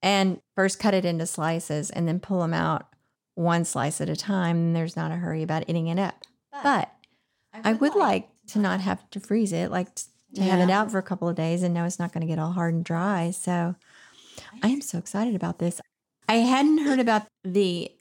[0.01, 2.87] and first cut it into slices and then pull them out
[3.35, 4.57] one slice at a time.
[4.57, 6.23] And there's not a hurry about eating it up.
[6.63, 6.91] But
[7.53, 10.03] I would like to not have to freeze it, like t-
[10.35, 12.27] to have it out for a couple of days and know it's not going to
[12.27, 13.31] get all hard and dry.
[13.31, 13.75] So
[14.63, 15.79] I am so excited about this.
[16.27, 17.91] I hadn't heard about the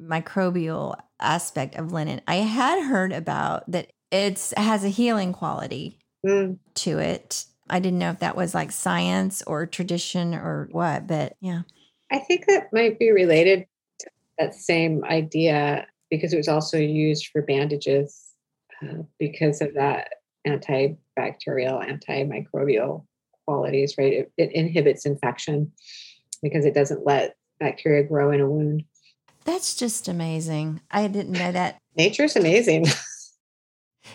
[0.00, 2.20] antimicrobial aspect of linen.
[2.26, 6.58] I had heard about that it has a healing quality Mm.
[6.76, 7.44] to it.
[7.68, 11.62] I didn't know if that was like science or tradition or what, but yeah.
[12.10, 13.66] I think that might be related
[14.00, 18.34] to that same idea because it was also used for bandages
[18.82, 20.08] uh, because of that
[20.46, 20.98] antibacterial,
[21.82, 23.06] antimicrobial
[23.46, 24.12] qualities, right?
[24.12, 25.72] It, it inhibits infection
[26.42, 28.84] because it doesn't let bacteria grow in a wound.
[29.44, 30.80] That's just amazing.
[30.90, 31.78] I didn't know that.
[31.96, 32.86] Nature's amazing.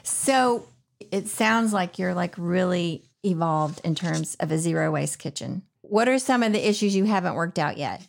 [0.04, 0.68] So
[1.12, 5.64] it sounds like you're like really evolved in terms of a zero waste kitchen.
[5.82, 8.02] What are some of the issues you haven't worked out yet?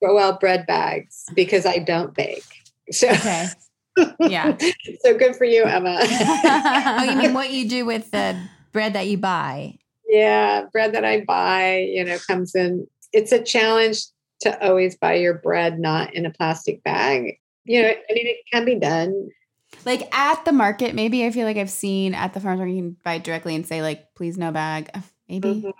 [0.00, 2.44] well, bread bags because I don't bake.
[2.90, 3.46] So, okay.
[4.20, 4.56] Yeah.
[5.00, 5.98] so good for you, Emma.
[6.00, 8.40] Oh, you mean what you do with the
[8.70, 9.76] bread that you buy?
[10.08, 14.04] Yeah, bread that I buy, you know, comes in it's a challenge
[14.40, 17.38] to always buy your bread not in a plastic bag.
[17.64, 19.30] You know, I mean, it can be done.
[19.84, 22.82] Like at the market, maybe I feel like I've seen at the farmer's market you
[22.82, 24.90] can buy directly and say like, please no bag.
[25.28, 25.62] Maybe.
[25.62, 25.72] Mhm.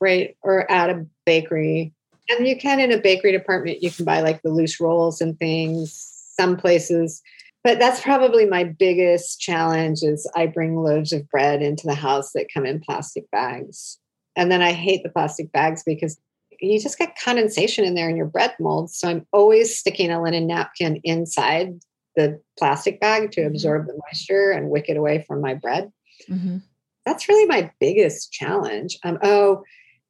[0.00, 0.36] Right.
[0.42, 1.92] Or at a bakery.
[2.28, 5.38] And you can in a bakery department, you can buy like the loose rolls and
[5.38, 5.92] things,
[6.38, 7.22] some places.
[7.64, 12.32] But that's probably my biggest challenge is I bring loaves of bread into the house
[12.32, 13.98] that come in plastic bags.
[14.36, 16.18] And then I hate the plastic bags because
[16.60, 18.90] you just get condensation in there in your bread mold.
[18.90, 21.80] So I'm always sticking a linen napkin inside
[22.16, 23.46] the plastic bag to Mhm.
[23.48, 25.92] absorb the moisture and wick it away from my bread
[26.28, 26.62] Mhm.
[27.06, 28.98] that's really my biggest challenge.
[29.04, 29.62] Um, oh,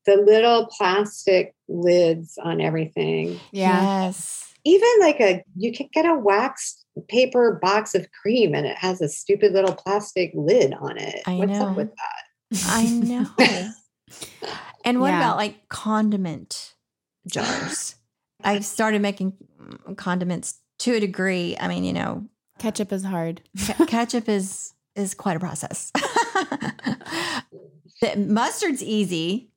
[0.06, 3.38] the little plastic lids on everything.
[3.52, 3.82] Yeah.
[4.06, 4.52] Yes.
[4.64, 9.00] Even like a, you can get a waxed paper box of cream and it has
[9.00, 11.22] a stupid little plastic lid on it.
[11.26, 11.66] I What's know.
[11.68, 12.64] up with that?
[12.66, 13.26] I know.
[14.84, 15.18] and what Yeah.
[15.18, 16.74] about like condiment
[17.26, 17.94] jars?
[18.42, 19.34] I've started making
[19.96, 21.56] condiments to a degree.
[21.58, 22.26] I mean, you know,
[22.58, 23.40] Ketchup is hard.
[23.58, 25.92] Ke- ketchup is is quite a process.
[28.00, 29.50] the mustard's easy.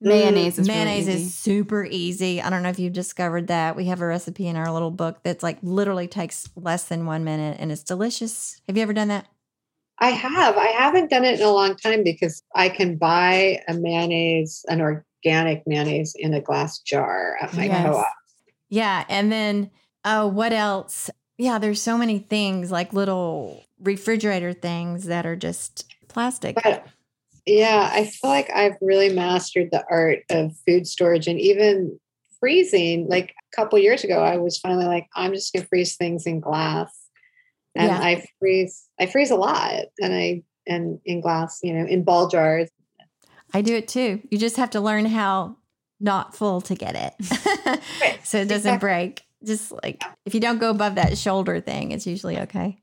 [0.00, 1.26] Mayonnaise mm, is Mayonnaise really easy.
[1.26, 2.40] is super easy.
[2.40, 3.74] I don't know if you've discovered that.
[3.74, 7.24] We have a recipe in our little book that's like literally takes less than one
[7.24, 8.60] minute and it's delicious.
[8.68, 9.26] Have you ever done that?
[9.98, 10.56] I have.
[10.56, 14.80] I haven't done it in a long time because I can buy a mayonnaise, an
[14.80, 17.84] organic mayonnaise in a glass jar at my Yes.
[17.86, 18.06] co-op.
[18.68, 19.04] Yeah.
[19.08, 19.70] And then
[20.08, 21.10] oh, what else?
[21.36, 26.56] Yeah, there's so many things like little refrigerator things that are just plastic.
[26.56, 26.86] But
[27.46, 31.98] yeah, I feel like I've really mastered the art of food storage and even
[32.40, 33.08] freezing.
[33.08, 36.40] Like a couple years ago, I was finally like, I'm just gonna freeze things in
[36.40, 36.92] glass.
[37.74, 38.00] And Yeah.
[38.00, 42.28] I freeze I freeze a lot and I and in glass, you know, in ball
[42.28, 42.68] jars.
[43.54, 44.20] I do it too.
[44.30, 45.56] You just have to learn how
[46.00, 47.80] not full to get it.
[48.24, 48.86] So it doesn't exactly.
[48.86, 49.22] break.
[49.44, 52.78] Just like if you don't go above that shoulder thing, it's usually okay.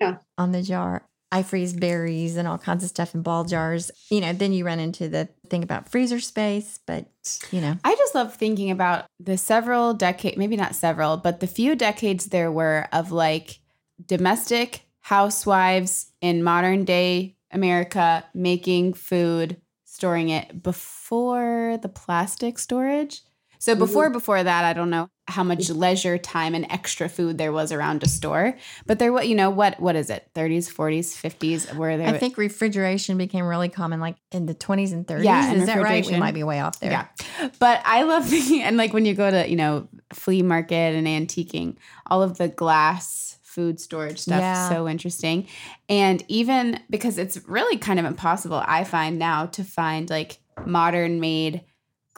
[0.00, 0.16] Yeah.
[0.38, 1.06] On the jar.
[1.32, 3.90] I freeze berries and all kinds of stuff in ball jars.
[4.10, 7.06] You know, then you run into the thing about freezer space, but
[7.52, 7.76] you know.
[7.84, 12.26] I just love thinking about the several decade, maybe not several, but the few decades
[12.26, 13.60] there were of like
[14.04, 23.22] domestic housewives in modern day America making food, storing it before the plastic storage.
[23.60, 23.80] So mm-hmm.
[23.80, 25.78] before before that, I don't know how much mm-hmm.
[25.78, 28.56] leisure time and extra food there was around a store.
[28.86, 30.28] But there was, you know, what what is it?
[30.34, 34.92] 30s, 40s, 50s, where there I think refrigeration became really common like in the 20s
[34.92, 35.24] and 30s.
[35.24, 36.04] Yeah, Is that right?
[36.04, 36.90] We might be way off there.
[36.90, 37.50] Yeah.
[37.58, 41.06] But I love thinking, and like when you go to, you know, flea market and
[41.06, 44.68] antiquing, all of the glass food storage stuff Yeah.
[44.70, 45.46] so interesting.
[45.88, 51.20] And even because it's really kind of impossible, I find now to find like modern
[51.20, 51.62] made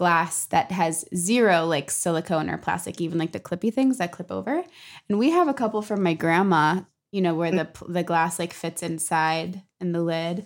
[0.02, 4.32] glass that has zero like silicone or plastic, even like the clippy things that clip
[4.32, 4.64] over.
[5.08, 6.80] And we have a couple from my grandma,
[7.12, 10.44] you know, where the the glass like fits inside in the lid.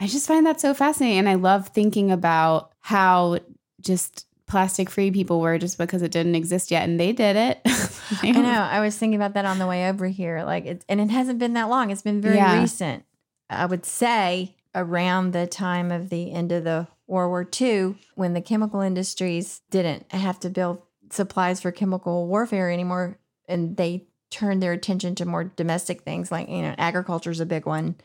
[0.00, 1.18] I just find that so fascinating.
[1.18, 3.40] And I love thinking about how
[3.82, 6.88] just plastic free people were just because it didn't exist yet.
[6.88, 7.60] And they did it.
[8.22, 8.40] I know.
[8.48, 10.44] I was thinking about that on the way over here.
[10.44, 11.90] Like, it, and it hasn't been that long.
[11.90, 12.62] It's been very Yeah.
[12.62, 13.04] recent.
[13.50, 18.34] I would say around the time of the end of the World War II, when
[18.34, 23.18] the chemical industries didn't have to build supplies for chemical warfare anymore,
[23.48, 27.46] and they turned their attention to more domestic things, like you know, agriculture is a
[27.46, 27.96] big one,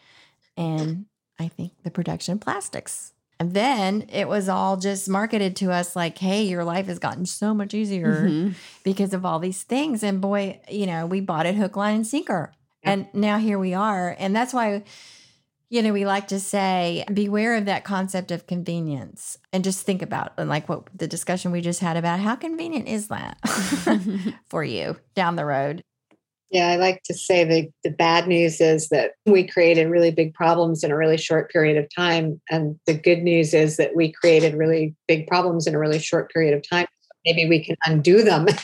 [0.58, 1.06] and
[1.39, 3.12] I think the production of plastics.
[3.39, 7.26] And then it was all just marketed to us like, hey, your life has gotten
[7.26, 8.54] so much easier Mhm.
[8.84, 10.02] because of all these things.
[10.04, 12.54] And boy, you know, we bought it hook, line, and sinker.
[12.84, 12.92] Yeah.
[12.92, 14.16] And now here we are.
[14.18, 14.84] And that's why,
[15.74, 20.04] you know, we like to say, beware of that concept of convenience and just think
[20.04, 23.40] about, and like what the discussion we just had about how convenient is that
[24.46, 25.84] for you down the road?
[26.52, 30.36] Yeah, I like to say the, the bad news is that we created really big
[30.36, 32.40] problems in a really short period of time.
[32.52, 36.32] And the good news is that we created really big problems in a really short
[36.32, 36.86] period of time.
[37.26, 38.46] Maybe we can undo them.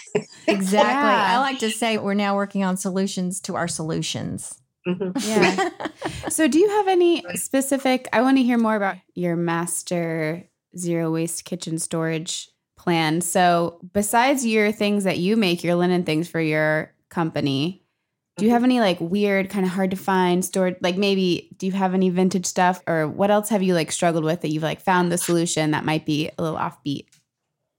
[0.48, 0.90] Exactly.
[0.90, 1.36] Yeah.
[1.36, 4.60] I like to say we're now working on solutions to our solutions.
[4.88, 5.14] Mhm.
[5.28, 5.70] Yeah.
[6.30, 8.08] so, do you have any specific?
[8.14, 13.22] I want to hear more about your master zero waste kitchen storage plan.
[13.22, 17.84] So, besides your things that you make, your linen things for your company,
[18.38, 20.78] do you have any like weird, kind of hard to find stored?
[20.82, 24.24] Like maybe, do you have any vintage stuff, or what else have you like struggled
[24.24, 27.08] with that you've like found the solution that might be a little offbeat?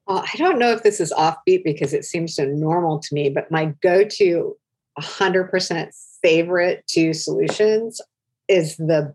[0.07, 3.31] Well, I don't know if this is offbeat because it seems so normal to me,
[3.31, 4.57] but my go to
[5.01, 5.91] 100%
[6.23, 8.01] favorite two solutions
[8.49, 9.15] is the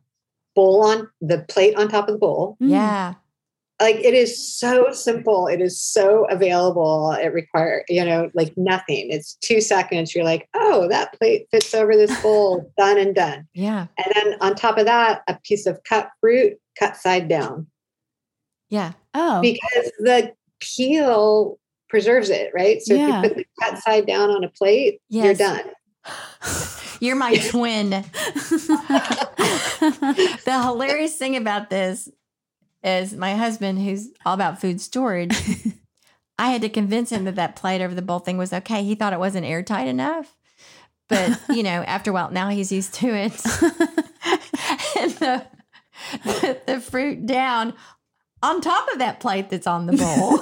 [0.56, 2.58] bowl on the plate on top of the bowl.
[2.62, 2.72] Mm.
[2.72, 3.14] yeah.
[3.82, 5.48] like it is so simple.
[5.48, 7.12] It is so available.
[7.12, 9.08] It requires you know like nothing.
[9.12, 10.16] It's two seconds.
[10.16, 12.72] You're like oh that plate fits over this bowl.
[12.78, 13.48] Done and done.
[13.54, 13.88] Yeah.
[13.98, 17.68] and then on top of that a piece of cut fruit cut side down.
[18.70, 18.94] Yeah.
[19.14, 21.60] Oh, because the peel
[21.90, 23.20] preserves it right so Yeah.
[23.20, 25.64] if you put the cut side down on a plate you're done
[27.00, 27.90] You're my twin.
[30.46, 32.10] the hilarious thing about this
[32.84, 35.36] is my husband, who's all about food storage,
[36.40, 38.84] I had to convince him that that plate over the bowl thing was okay.
[38.84, 40.36] He thought it wasn't airtight enough.
[41.08, 43.34] But, you know, after a while, now he's used to it.
[44.98, 45.46] and the,
[46.24, 47.74] the, the fruit down
[48.42, 50.40] on top of that plate that's on the bowl,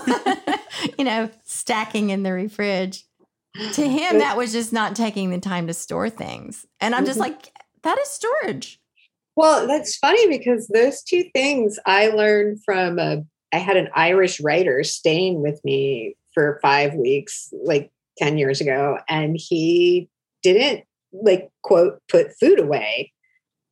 [0.97, 3.03] you know, stacking in the refrige.
[3.73, 6.65] To him, that was just not taking the time to store things.
[6.81, 7.23] And I'm just Mhm.
[7.23, 7.51] like,
[7.83, 8.79] that is storage.
[9.35, 14.39] Well, that's funny because those two things I learned from a, I had an Irish
[14.41, 20.09] writer staying with me for five weeks, like 10 years ago, and he
[20.41, 23.11] didn't like quote put food away,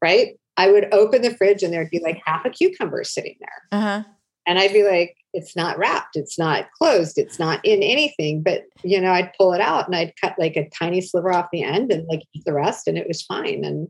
[0.01, 0.37] right?
[0.57, 3.79] I would open the fridge and there'd be like half a cucumber sitting there.
[3.79, 4.03] Uh huh.
[4.47, 8.43] And I'd be like, it's not wrapped, it's not closed, it's not in anything.
[8.43, 11.49] But you know, I'd pull it out and I'd cut like a tiny sliver off
[11.51, 13.63] the end and like eat the rest, and it was fine.
[13.63, 13.87] And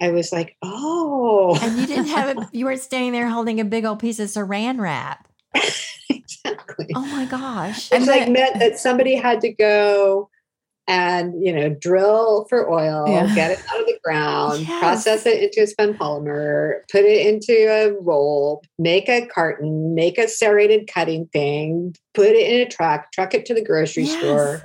[0.00, 3.64] I was like, oh, And you didn't have it, you weren't standing there holding a
[3.64, 5.26] big old piece of saran wrap.
[6.10, 6.88] exactly.
[6.94, 7.90] Oh my gosh.
[7.92, 10.28] It's like meant that somebody had to go
[10.88, 13.34] and you know drill for oil, Yeah.
[13.34, 14.78] get it out of the ground, Yes.
[14.80, 20.18] process it into a spun polymer, put it into a roll, make a carton, make
[20.18, 24.18] a serrated cutting thing, put it in a truck, truck it to the grocery Yes.
[24.18, 24.62] store,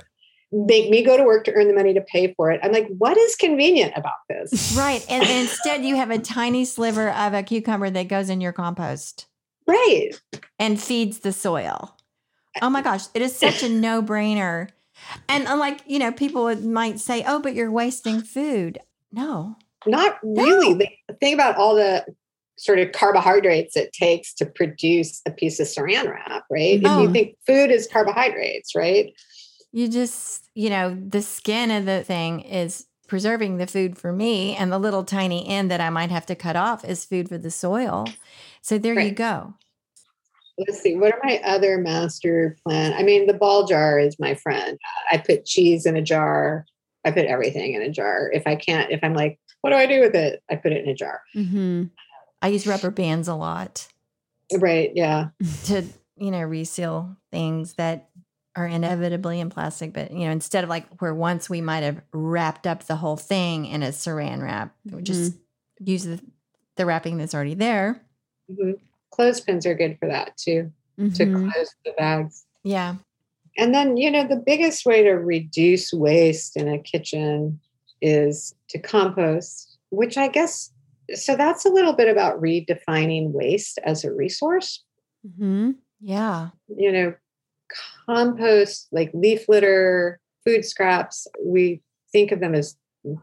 [0.52, 2.60] make me go to work to earn the money to pay for it.
[2.62, 4.76] I'm like, what is convenient about this?
[4.76, 5.04] Right.
[5.08, 9.26] And instead, you have a tiny sliver of a cucumber that goes in your compost
[9.66, 10.10] right.
[10.58, 11.96] and feeds the soil.
[12.60, 13.04] Oh my gosh.
[13.14, 14.68] It is such a no brainer.
[15.28, 18.78] And like, you know, people might say, oh, but you're wasting food.
[19.12, 19.56] No.
[19.86, 20.96] Not really.
[21.08, 22.04] The thing about all the
[22.56, 26.80] sort of carbohydrates it takes to produce a piece of saran wrap, right?
[26.82, 27.02] If Oh.
[27.02, 29.12] you think food is carbohydrates, right?
[29.72, 34.54] You just, you know, the skin of the thing is preserving the food for me,
[34.56, 37.36] and the little tiny end that I might have to cut off is food for
[37.38, 38.06] the soil.
[38.60, 39.54] So there you go.
[40.58, 40.96] Let's see.
[40.96, 42.92] What are my other master plan?
[42.92, 44.78] I mean, the ball jar is my friend.
[45.10, 46.66] I put cheese in a jar.
[47.04, 48.30] I put everything in a jar.
[48.32, 50.42] If I can't, if I'm like, what do I do with it?
[50.50, 51.22] I put it in a jar.
[51.32, 51.84] hmm
[52.44, 53.86] I use rubber bands a lot
[54.58, 54.92] Right.
[54.94, 55.28] Yeah.
[55.64, 55.84] to,
[56.16, 58.10] you know, reseal things that
[58.54, 59.92] are inevitably in plastic.
[59.92, 63.16] But, you know, instead of like where once we might have wrapped up the whole
[63.16, 65.34] thing in a saran wrap, we just
[65.80, 66.20] use the,
[66.76, 68.02] the wrapping that's already there.
[68.50, 68.78] Mhm.
[69.12, 71.52] Clothespins are good for that too, to Mhm.
[71.52, 72.44] close the bags.
[72.64, 72.96] Yeah.
[73.58, 77.60] And then, you know, the biggest way to reduce waste in a kitchen
[78.00, 80.72] is to compost, which I guess,
[81.14, 84.82] so that's a little bit about redefining waste as a resource.
[85.26, 85.76] Mhm.
[86.00, 86.48] Yeah.
[86.74, 87.14] You know,
[88.06, 92.76] compost, like leaf litter, food scraps, we think of them as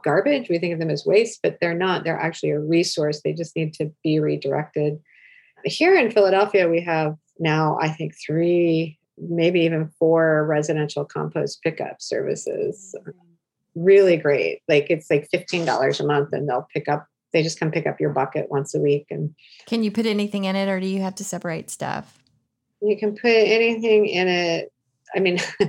[0.04, 2.04] garbage, we think of them as waste, but they're not.
[2.04, 3.22] They're actually a resource.
[3.22, 5.00] They just need to be redirected.
[5.66, 12.01] Here in Philadelphia, we have now, I think, three, maybe even four residential compost pickup
[12.01, 12.95] services.
[13.76, 14.62] Really great.
[14.68, 17.99] Like it's like $15 a month and they'll pick up, they just come pick up
[17.99, 19.34] your bucket once a week and
[19.68, 22.16] Can you put anything in it or do you have to separate stuff?
[22.82, 24.72] you can put anything in it.
[25.14, 25.38] I mean,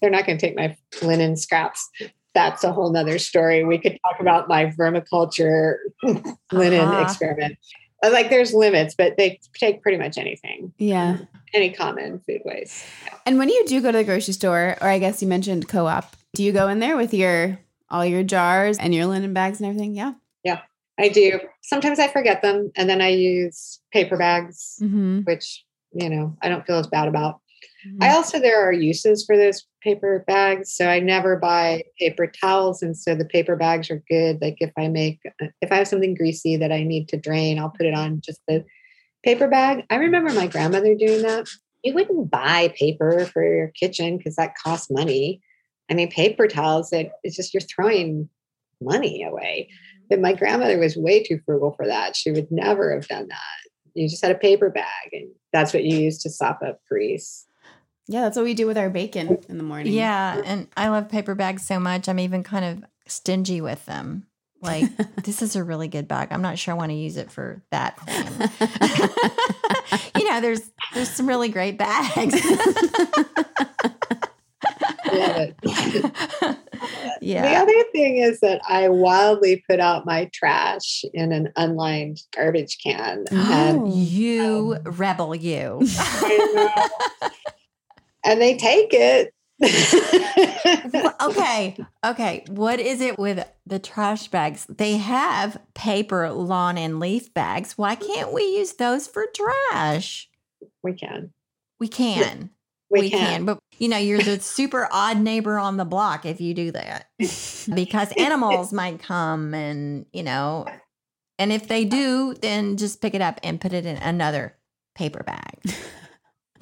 [0.00, 1.88] they're not going to take my linen scraps.
[2.32, 3.64] That's a whole nother story.
[3.64, 5.74] We could talk about my vermiculture
[6.52, 7.02] linen Uh-huh.
[7.02, 7.58] experiment.
[8.02, 11.18] Uh, Like there's limits, but they take pretty much anything, Yeah.
[11.52, 12.84] any common food waste.
[13.26, 16.16] And when you do go to the grocery store, or I guess you mentioned co-op,
[16.34, 17.58] do you go in there with your
[17.90, 19.94] all your jars and your linen bags and everything?
[19.94, 20.12] Yeah.
[20.44, 20.60] Yeah.
[20.98, 21.40] I do.
[21.62, 25.20] Sometimes I forget them and then I use paper bags, Mm-hmm.
[25.22, 27.40] which, you know, I don't feel as bad about.
[27.84, 28.16] I mm-hmm.
[28.16, 32.96] also there are uses for those paper bags, so I never buy paper towels, and
[32.96, 34.40] so the paper bags are good.
[34.40, 37.58] Like if I make uh, if I have something greasy that I need to drain,
[37.58, 38.64] I'll put it on just the
[39.24, 39.84] paper bag.
[39.90, 41.48] I remember my grandmother doing that.
[41.82, 45.40] You wouldn't buy paper for your kitchen because that costs money.
[45.90, 48.28] I mean, paper towels, it, it's just you're throwing
[48.80, 49.68] money away.
[49.70, 50.06] Mm-hmm.
[50.10, 52.16] But my grandmother was way too frugal for that.
[52.16, 53.70] She would never have done that.
[53.94, 57.46] You just had a paper bag, and that's what you use to sop up grease.
[58.10, 59.92] Yeah, that's what we do with our bacon in the morning.
[59.92, 62.08] Yeah, and I love paper bags so much.
[62.08, 64.26] I'm even kind of stingy with them.
[64.60, 64.90] Like,
[65.22, 66.28] this is a really good bag.
[66.32, 68.26] I'm not sure I want to use it for that thing.
[70.20, 72.34] you know, there's there's some really great bags.
[77.20, 77.42] yeah.
[77.42, 82.78] The other thing is that I wildly put out my trash in an unlined garbage
[82.82, 83.24] can.
[83.30, 85.86] Oh, and, you um, rebel, you.
[88.24, 89.32] And they take it.
[91.22, 91.76] okay.
[92.04, 92.44] Okay.
[92.48, 94.66] What is it with the trash bags?
[94.68, 97.76] They have paper lawn and leaf bags.
[97.76, 100.30] Why can't we use those for trash?
[100.82, 101.32] We can.
[101.78, 102.50] We can.
[102.90, 103.18] We, we can.
[103.18, 103.44] can.
[103.44, 107.08] But you know, you're the super odd neighbor on the block if you do that.
[107.74, 110.66] because animals might come and, you know,
[111.38, 114.56] and if they do, then just pick it up and put it in another
[114.94, 115.58] paper bag.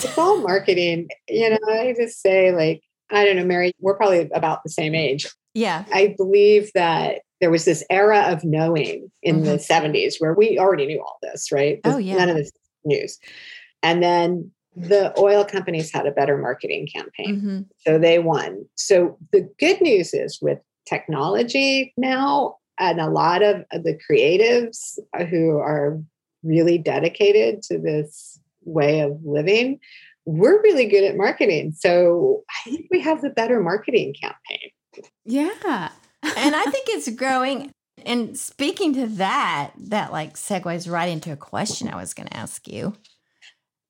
[0.03, 1.09] It's all marketing.
[1.29, 4.95] You know, I just say, like, I don't know, Mary, we're probably about the same
[4.95, 5.27] age.
[5.55, 5.85] Yeah.
[5.93, 9.45] I believe that there was this era of knowing in mm-hmm.
[9.45, 11.81] the 70s where we already knew all this, right?
[11.85, 12.17] oh, yeah.
[12.17, 12.53] None of this
[12.85, 13.19] news.
[13.83, 17.37] And then the oil companies had a better marketing campaign.
[17.37, 17.61] Mm-hmm.
[17.79, 18.67] So they won.
[18.77, 24.99] So the good news is with technology now, and a lot of the creatives
[25.31, 26.01] who are
[26.43, 28.39] really dedicated to this
[28.69, 29.81] way of living,
[30.25, 31.73] we're really good at marketing.
[31.73, 34.71] So I think we have the better marketing campaign.
[35.25, 35.91] Yeah.
[36.23, 37.71] and I think it's growing.
[38.05, 42.37] And speaking to that, that like segues right into a question I was going to
[42.37, 42.95] ask you.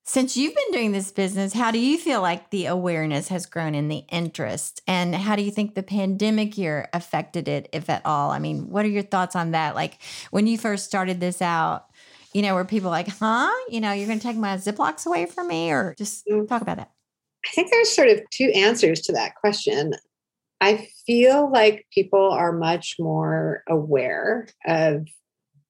[0.04, 3.74] Since you've been doing this business, how do you feel like the awareness has grown
[3.74, 4.80] in the interest?
[4.86, 8.30] And how do you think the pandemic year affected it, if at all?
[8.30, 9.74] I mean, what are your thoughts on that?
[9.74, 9.98] Like
[10.30, 11.87] when you first started this out,
[12.38, 13.50] you know, were people like, huh?
[13.68, 15.72] You know, you're going to take my Ziplocs away from me?
[15.72, 16.46] Or just mm.
[16.46, 16.92] talk about that.
[17.44, 19.94] I think there's sort of two answers to that question.
[20.60, 25.08] I feel like people are much more aware of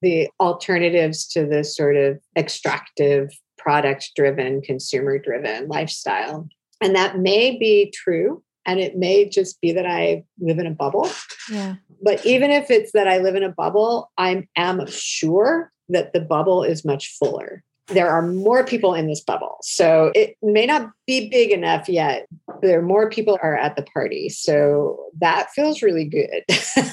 [0.03, 6.47] the alternatives to the sort of extractive product driven, consumer driven lifestyle.
[6.81, 8.43] And that may be true.
[8.67, 11.09] And it may just be that I live in a bubble.
[11.51, 11.77] Yeah.
[12.03, 16.21] But even if it's that I live in a bubble, I am sure that the
[16.21, 17.63] bubble is much fuller.
[17.87, 19.57] There are more people in this bubble.
[19.61, 22.27] So it may not be big enough yet.
[22.61, 24.29] There are more people are at the party.
[24.29, 26.43] So that feels really good.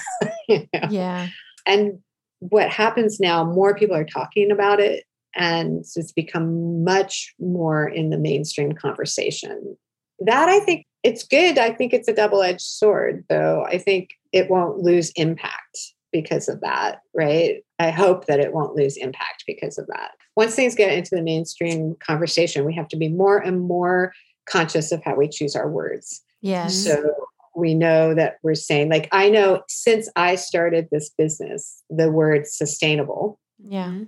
[0.48, 0.88] you know?
[0.88, 1.28] Yeah.
[1.66, 1.98] And
[2.38, 8.10] what happens now, more people are talking about it and it's become much more in
[8.10, 9.76] the mainstream conversation.
[10.20, 11.58] That I think it's good.
[11.58, 13.64] I think it's a double edged sword, though.
[13.64, 15.78] I think it won't lose impact
[16.10, 17.62] because of that, right?
[17.78, 20.12] I hope that it won't lose impact because of that.
[20.36, 24.12] Once things get into the mainstream conversation, we have to be more and more
[24.48, 26.22] conscious of how we choose our words.
[26.40, 26.68] Yeah.
[26.68, 27.12] So
[27.54, 32.46] we know that we're saying, like, I know since I started this business, the word
[32.46, 34.00] sustainable yeah.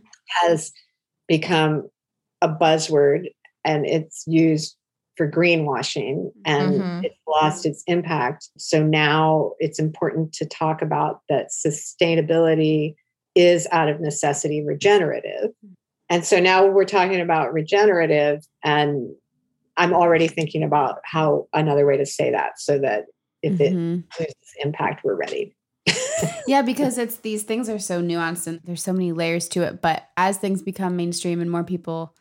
[0.42, 0.72] has
[1.26, 1.88] become
[2.40, 3.26] a buzzword
[3.64, 4.76] and it's used
[5.16, 7.04] for greenwashing and mm-hmm.
[7.04, 8.48] it's lost its impact.
[8.56, 12.94] So now it's important to talk about that sustainability
[13.38, 15.50] is out of necessity regenerative.
[16.10, 19.10] And so now we're talking about regenerative, and
[19.76, 23.04] I'm already thinking about how another way to say that so that
[23.42, 24.00] if mm-hmm.
[24.00, 25.54] it loses impact, we're ready
[26.46, 29.80] yeah, because it's these things are so nuanced and there's so many layers to it.
[29.80, 32.14] But as things become mainstream and more people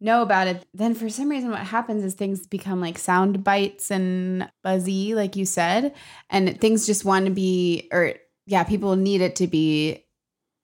[0.00, 3.90] know about it, then for some reason, what happens is things become like sound bites
[3.90, 5.94] and buzzy, like you said,
[6.30, 8.14] and things just want to be, or
[8.46, 10.03] yeah, people need it to be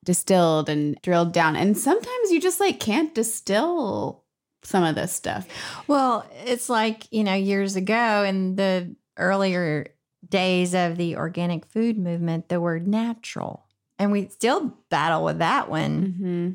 [0.05, 1.57] distilled and drilled down.
[1.57, 4.25] And sometimes you just like can't distill
[4.63, 5.47] some of this stuff.
[5.87, 9.89] Well, it's like, you know, years ago in the earlier
[10.29, 13.67] days of the organic food movement the word natural.
[13.99, 16.03] And we still battle with that one.
[16.07, 16.51] Mm-hmm.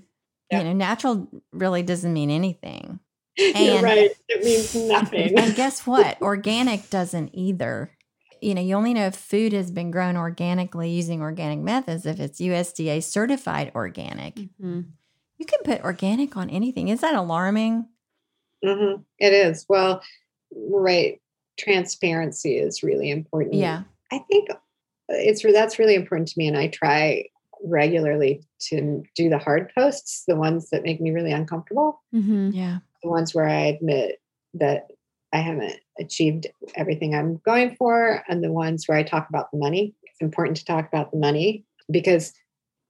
[0.52, 0.58] Yeah.
[0.60, 3.00] You know, natural really doesn't mean anything.
[3.38, 4.12] And, You're right.
[4.30, 5.38] It means nothing.
[5.38, 6.22] and guess what?
[6.22, 7.91] Organic doesn't either.
[8.46, 12.20] You know, you only know if food has been grown organically using organic methods if
[12.20, 14.36] it's USDA certified organic.
[14.36, 14.82] Mm-hmm.
[15.38, 16.89] You can put organic on anything.
[16.89, 17.88] Is that alarming?
[18.64, 19.02] Mm-hmm.
[19.18, 19.66] It is.
[19.68, 20.04] Well,
[20.56, 21.20] right
[21.58, 23.56] transparency is really important.
[23.56, 23.84] Yeah.
[24.12, 24.50] I think
[25.10, 27.26] it's that's really important to me and I try
[27.64, 32.02] regularly to do the hard posts, the ones that make me really uncomfortable.
[32.14, 32.52] Mm-hmm.
[32.52, 32.78] Yeah.
[33.02, 34.20] The ones where I admit
[34.54, 34.88] that
[35.36, 39.57] I haven't achieved everything I'm going for, and the ones where I talk about the
[39.57, 39.93] money.
[40.03, 42.33] It's important to talk about the money because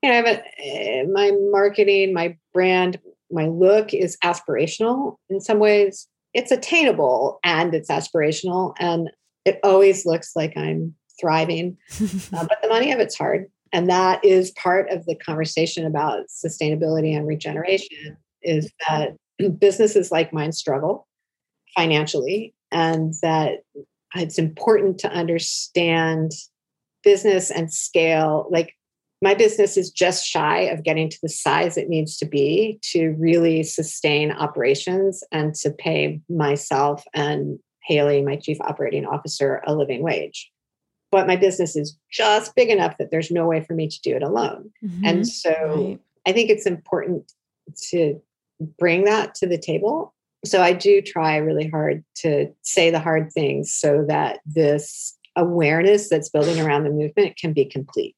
[0.02, 3.00] you know, I have a, eh, my marketing, my brand,
[3.32, 9.10] my look is aspirational in some ways it's attainable and it's aspirational and
[9.46, 12.08] it always looks like i'm thriving uh,
[12.48, 17.16] but the money of it's hard and that is part of the conversation about sustainability
[17.16, 19.16] and regeneration is that
[19.60, 21.08] businesses like mine struggle
[21.76, 23.64] financially and that
[24.16, 26.32] it's important to understand
[27.04, 28.74] business and scale like
[29.22, 33.16] my business is just shy of getting to the size it needs to be to
[33.18, 40.02] really sustain operations and to pay myself and Haley, my chief operating officer, a living
[40.02, 40.52] wage.
[41.12, 44.16] But my business is just big enough that there's no way for me to do
[44.16, 44.72] it alone.
[44.84, 45.06] Mm-hmm.
[45.06, 46.00] And so Right.
[46.26, 47.32] I think it's important
[47.92, 48.20] to
[48.80, 50.15] bring that to the table.
[50.46, 56.10] So I do try really hard to say the hard things so that this awareness
[56.10, 58.16] that's building around the movement can be complete.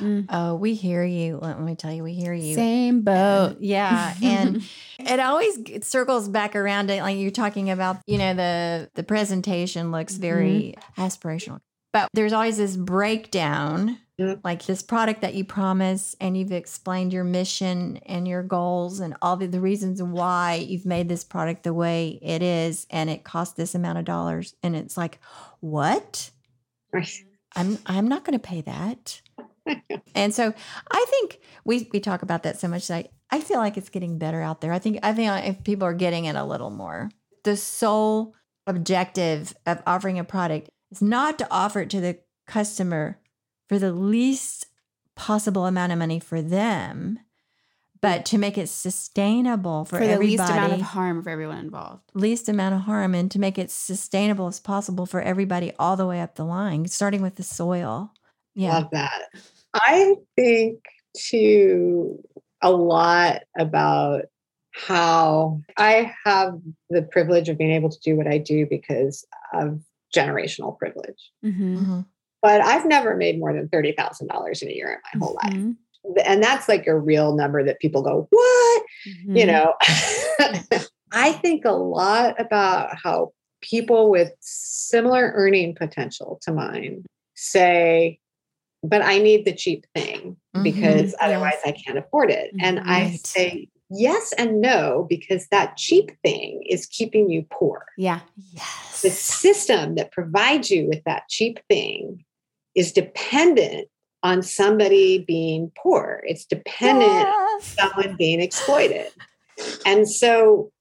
[0.00, 0.26] Mm.
[0.28, 1.38] Oh, we hear you.
[1.40, 2.54] Let me tell you, we hear you.
[2.54, 3.58] Same boat.
[3.60, 4.62] Yeah, and
[4.98, 7.00] it always g- circles back around it.
[7.02, 7.98] like you're talking about.
[8.06, 11.60] You know, the the presentation looks very aspirational,
[11.92, 13.98] but there's always this breakdown.
[14.20, 14.40] Mhm.
[14.44, 19.16] Like this product that you promise, and you've explained your mission and your goals and
[19.20, 23.24] all the, the reasons why you've made this product the way it is, and it
[23.24, 24.54] costs this amount of dollars.
[24.62, 25.18] And it's like,
[25.60, 26.30] what?
[26.92, 27.10] Right.
[27.56, 29.20] I'm I'm not going to pay that.
[30.14, 30.52] and so
[30.90, 32.88] I think we we talk about that so much.
[32.88, 34.72] That I, I feel like it's getting better out there.
[34.72, 37.10] I think I think if people are getting it a little more,
[37.44, 38.34] the sole
[38.66, 43.18] objective of offering a product is not to offer it to the customer
[43.68, 44.66] for the least
[45.16, 47.18] possible amount of money for them,
[48.00, 51.58] but to make it sustainable for, For, the everybody least amount of harm for everyone
[51.58, 52.02] involved.
[52.14, 56.06] least amount of harm and to make it sustainable as possible for everybody all the
[56.06, 58.12] way up the line, starting with the soil.
[58.54, 58.74] Yeah.
[58.74, 59.22] Love that.
[59.74, 60.80] I think
[61.16, 62.22] too
[62.62, 64.22] a lot about
[64.72, 66.60] how I have
[66.90, 69.80] the privilege of being able to do what I do because of
[70.14, 71.30] generational privilege.
[71.44, 71.76] Mm-hmm.
[71.76, 72.06] Mhm.
[72.44, 75.54] But I've never made more than $30,000 in a year in my whole life.
[75.54, 76.12] Mm-hmm.
[76.26, 78.82] And that's like a real number that people go, What?
[79.08, 79.36] Mm-hmm.
[79.36, 79.74] you know
[81.12, 88.18] i think a lot about how people with similar earning potential to mine say
[88.82, 91.66] but i need the cheap thing because Mhm, otherwise yes.
[91.66, 96.86] i can't afford it and i say yes and no because that cheap thing is
[96.86, 98.20] keeping you poor Yeah.
[99.02, 102.24] the system that provides you with that cheap thing
[102.74, 103.88] is dependent
[104.22, 107.76] on somebody being poor it's dependent Yes.
[107.78, 109.08] someone being exploited.
[109.86, 110.72] And so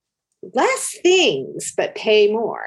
[0.54, 2.66] less things, but pay more.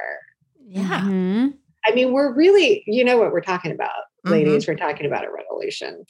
[0.68, 1.00] Yeah.
[1.02, 1.54] Mhm.
[1.84, 3.90] I mean, we're really, you know what we're talking about,
[4.26, 4.30] Mhm.
[4.30, 4.66] ladies.
[4.68, 6.04] We're talking about a revolution.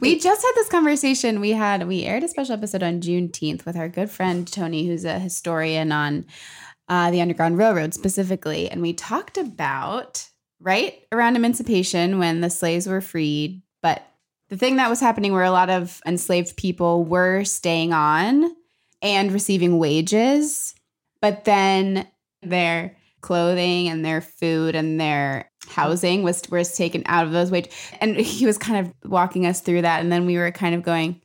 [0.00, 1.40] We just had this conversation.
[1.40, 5.04] We had we aired a special episode on Juneteenth with our good friend Tony, who's
[5.04, 6.24] a historian on
[6.88, 10.29] uh, the Underground Railroad specifically, and we talked about
[10.60, 14.06] right around emancipation when the slaves were freed, but
[14.48, 18.54] the thing that was happening where a lot of enslaved people were staying on
[19.00, 20.74] and receiving wages,
[21.22, 22.06] but then
[22.42, 27.72] their clothing and their food and their housing was was taken out of those wages.
[28.00, 30.00] And he was kind of walking us through that.
[30.00, 31.20] And then we were kind of going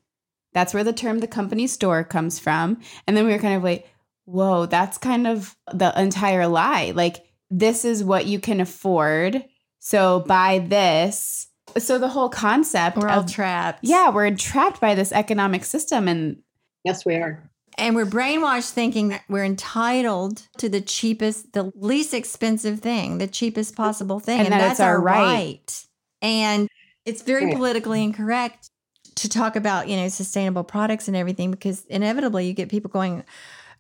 [0.54, 2.80] that's where the term the company store comes from.
[3.08, 3.90] And then we were kind of like
[4.26, 6.92] whoa that's kind of the entire lie.
[6.96, 9.44] Like this is what you can afford
[9.80, 13.80] so buy this so the whole concept We're all of trapped.
[13.84, 16.38] yeah we're trapped by this economic system and
[16.84, 17.50] Yes, we are.
[17.80, 23.26] And we're brainwashed thinking that we're entitled to the cheapest, the least expensive thing, the
[23.26, 24.38] cheapest possible thing.
[24.42, 25.24] And And, that that's it's our our right.
[25.24, 25.86] right.
[26.22, 26.70] And
[27.06, 27.56] it's very Right.
[27.56, 28.70] politically incorrect
[29.16, 33.24] to talk about, you know, sustainable products and everything because inevitably you get people going,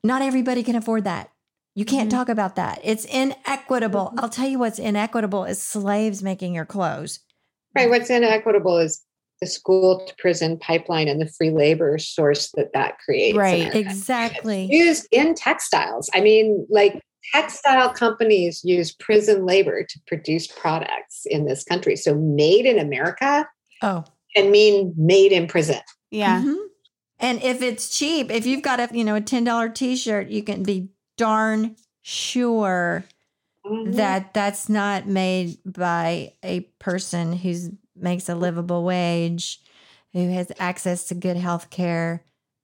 [0.03, 1.29] not everybody can afford that.
[1.75, 2.13] You can't Mhm.
[2.13, 2.79] talk about that.
[2.83, 4.13] It's inequitable.
[4.17, 7.19] I'll tell you what's inequitable is slaves making your clothes.
[7.75, 7.89] Right.
[7.89, 9.03] What's inequitable is
[9.41, 13.37] the school to prison pipeline and the free labor source that that creates.
[13.37, 13.75] Right.
[13.75, 14.69] Exactly.
[14.71, 16.09] Used in textiles.
[16.13, 17.01] I mean, like
[17.33, 21.97] textile companies use prison labor to produce products in this country.
[21.97, 23.45] So made in America
[23.81, 25.81] Oh, can mean made in prison.
[26.11, 26.55] yeah Mhm.
[27.19, 30.29] And if it's cheap, if you've got a you know a ten dollar t shirt,
[30.29, 33.05] you can be darn sure
[33.65, 33.95] Mhm.
[33.95, 39.61] that that's not made by a person who's makes a livable wage,
[40.13, 42.23] who has access to good health care,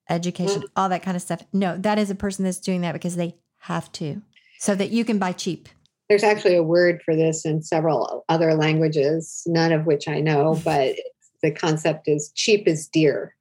[0.09, 1.41] education, all that kind of stuff.
[1.53, 4.21] No, that is a person that's doing that because they have to,
[4.59, 5.69] so that you can buy cheap.
[6.09, 10.59] There's actually a word for this in several other languages, none of which I know,
[10.65, 10.95] but
[11.41, 13.35] the concept is cheap is dear,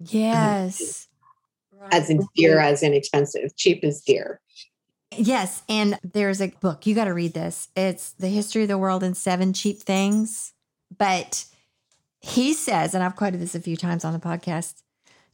[0.00, 1.08] Yes.
[1.92, 3.56] As in dear, as inexpensive.
[3.56, 4.40] Cheap is dear.
[5.16, 7.68] Yes, and there's a book you got to read this.
[7.76, 10.52] It's the history of the world in seven cheap things.
[10.96, 11.44] But
[12.20, 14.82] he says, and I've quoted this a few times on the podcast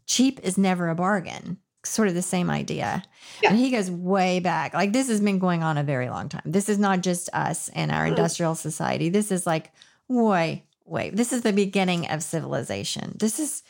[0.07, 1.59] cheap is never a bargain.
[1.84, 3.03] Sort of the same idea.
[3.42, 3.51] Yeah.
[3.51, 4.74] And he goes way back.
[4.74, 6.42] Like this has been going on a very long time.
[6.44, 8.09] This is not just us and our Mm.
[8.09, 9.09] industrial society.
[9.09, 9.70] This is like
[10.09, 11.11] way, way.
[11.11, 13.16] This is the beginning of civilization.
[13.20, 13.62] This is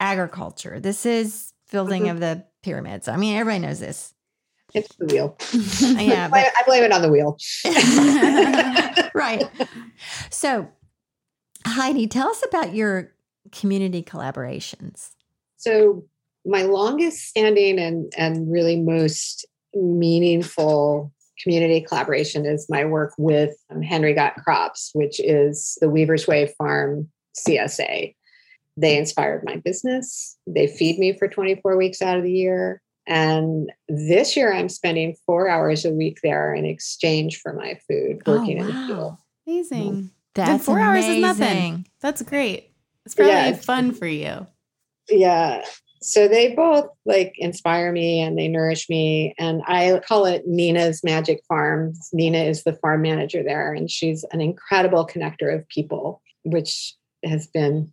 [0.00, 0.78] agriculture.
[0.80, 2.10] This is building Mhm.
[2.12, 3.08] of the pyramids.
[3.08, 4.14] I mean, everybody knows this.
[4.74, 5.36] It's the wheel.
[6.00, 7.36] Yeah, I but blame- I blame it on the wheel.
[9.14, 9.44] right.
[10.30, 10.68] So,
[11.66, 13.12] Heidi, tell us about your
[13.52, 15.10] community collaborations.
[15.56, 16.04] So
[16.46, 21.12] my longest standing and and really most meaningful
[21.42, 26.52] community collaboration is my work with um, Henry Got Crops, which is the Weaver's Way
[26.58, 28.14] Farm CSA.
[28.76, 30.36] They inspired my business.
[30.46, 32.80] They feed me for 24 weeks out of the year.
[33.06, 38.22] And this year I'm spending four hours a week there in exchange for my food
[38.26, 39.16] oh, working in the field.
[39.46, 39.92] Amazing.
[39.92, 40.06] Mm-hmm.
[40.34, 41.86] That's four hours is nothing.
[42.00, 42.72] That's great.
[43.06, 44.46] It's probably Yeah, fun for you.
[45.10, 45.62] yeah
[46.00, 51.02] so they both like inspire me and they nourish me and i call it nina's
[51.02, 56.20] magic farm nina is the farm manager there and she's an incredible connector of people
[56.42, 56.94] which
[57.24, 57.90] has been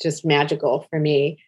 [0.00, 1.42] just magical for me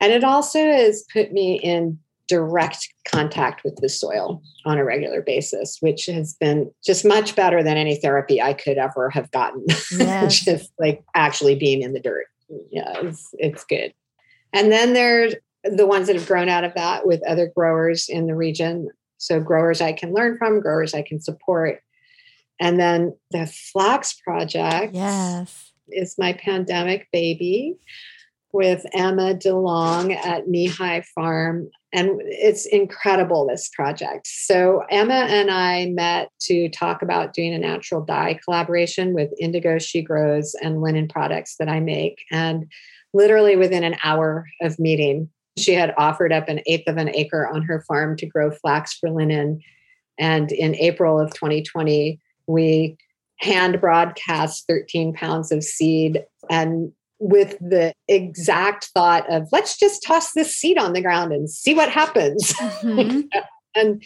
[0.00, 1.98] and it also has put me in
[2.28, 7.62] direct contact with the soil on a regular basis which has been just much better
[7.62, 9.64] than any therapy i could ever have gotten
[9.98, 10.40] Yes.
[10.40, 12.26] just like actually being in the dirt
[12.70, 13.92] yeah it's, it's good
[14.52, 15.34] and then there's
[15.64, 18.88] the ones that have grown out of that with other growers in the region.
[19.18, 21.80] So growers I can learn from, growers I can support.
[22.60, 25.72] And then the Flax Project Yes.
[25.88, 27.76] Is my pandemic baby
[28.52, 31.68] with Emma DeLong at Knee High Farm.
[31.92, 34.26] And it's incredible, this project.
[34.26, 39.78] So, Emma and I met to talk about doing a natural dye collaboration with Indigo
[39.78, 42.22] She Grows and linen products that I make.
[42.30, 42.66] And
[43.12, 45.28] literally within an hour of meeting,
[45.58, 48.94] she had offered up an eighth of an acre on her farm to grow flax
[48.94, 49.60] for linen.
[50.18, 52.96] And in April of 2020, we
[53.38, 60.32] hand broadcast 13 pounds of seed and with the exact thought of let's just toss
[60.32, 62.52] this seed on the ground and see what happens.
[62.52, 63.28] Mhm.
[63.74, 64.02] and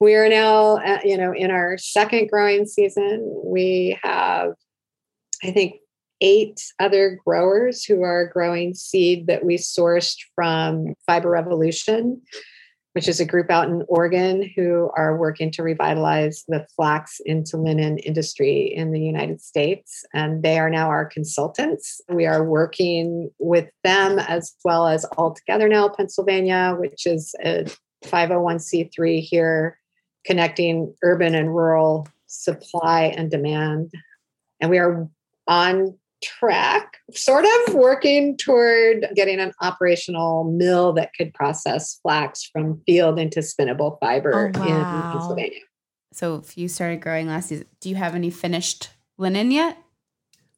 [0.00, 3.42] we are now uh, you know in our second growing season.
[3.44, 4.52] We have
[5.44, 5.76] i think
[6.22, 12.20] eight other growers who are growing seed that we sourced from Fibrevolution
[12.96, 17.58] which is a group out in Oregon who are working to revitalize the flax into
[17.58, 20.02] linen industry in the United States.
[20.14, 22.00] And they are now our consultants.
[22.08, 27.66] We are working with them as well as All Together Now Pennsylvania, which is a
[28.06, 29.78] 501c3 here
[30.24, 33.92] connecting urban and rural supply and demand.
[34.62, 35.06] And we are
[35.46, 42.80] on track, sort of working toward getting an operational mill that could process flax from
[42.86, 45.12] field into spinnable fiber Oh, in.
[45.12, 45.60] Pennsylvania.
[46.12, 49.76] So if you started growing last season, do you have any finished linen yet?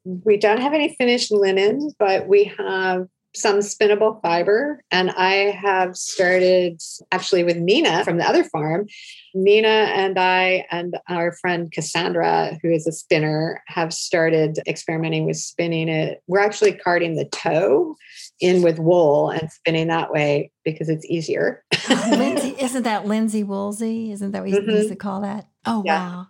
[0.04, 3.09] We don't have any finished linen, but we have
[3.39, 4.82] some spinnable fiber.
[4.91, 6.80] And I have started
[7.12, 8.86] actually with Nina from the other farm.
[9.34, 15.36] Nina and I and our friend Cassandra, who is a spinner, have started experimenting with
[15.36, 16.22] spinning it.
[16.26, 17.97] We're actually carding the tow
[18.41, 21.64] in with wool and spinning that way because it's easier.
[21.89, 24.12] Lindsay, isn't that linsey-woolsey?
[24.12, 24.72] Isn't that what we Mhm.
[24.72, 25.47] used to call that?
[25.66, 25.99] Oh, Yeah.
[26.16, 26.26] wow.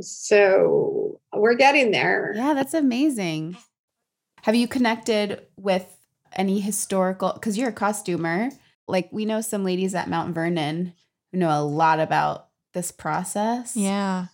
[0.00, 2.32] so we're getting there.
[2.34, 3.56] Yeah, that's amazing.
[4.42, 5.86] Have you connected with
[6.34, 7.32] any historical?
[7.32, 8.50] Because you're a costumer.
[8.88, 10.94] Like we know some ladies at Mount Vernon
[11.32, 13.76] who know a lot about this process.
[13.76, 14.26] Yeah.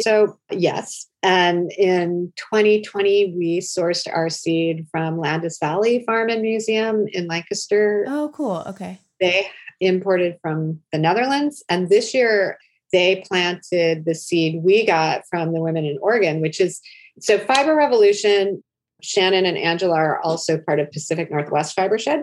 [0.00, 1.06] So, yes.
[1.22, 8.04] And in 2020, we sourced our seed from Landis Valley Farm and Museum in Lancaster.
[8.08, 8.64] Oh, cool.
[8.66, 8.98] Okay.
[9.20, 9.48] They
[9.80, 11.62] imported from the Netherlands.
[11.68, 12.58] And this year,
[12.92, 16.80] they planted the seed we got from the women in Oregon, which is
[17.20, 18.62] so Fibrevolution.
[19.04, 22.22] Shannon and Angela are also part of Pacific Northwest Fibershed.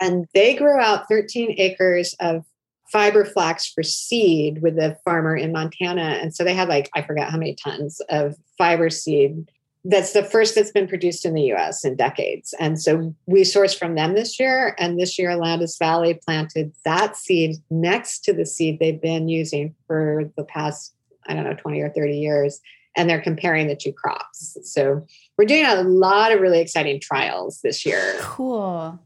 [0.00, 2.44] And they grew out 13 acres of
[2.90, 6.18] fiber flax for seed with a farmer in Montana.
[6.20, 9.50] And so they had like, I forgot how many tons of fiber seed.
[9.84, 12.54] That's the first that's been produced in the US in decades.
[12.58, 14.74] And so we sourced from them this year.
[14.78, 19.74] And this year, Landis Valley planted that seed next to the seed they've been using
[19.86, 20.94] for the past,
[21.26, 22.60] I don't know, 20 or 30 years.
[22.96, 24.56] And they're comparing the two crops.
[24.62, 25.04] So
[25.36, 28.98] we're doing a lot of really exciting trials this year Cool.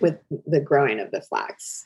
[0.00, 0.16] with
[0.46, 1.84] the growing of the flax.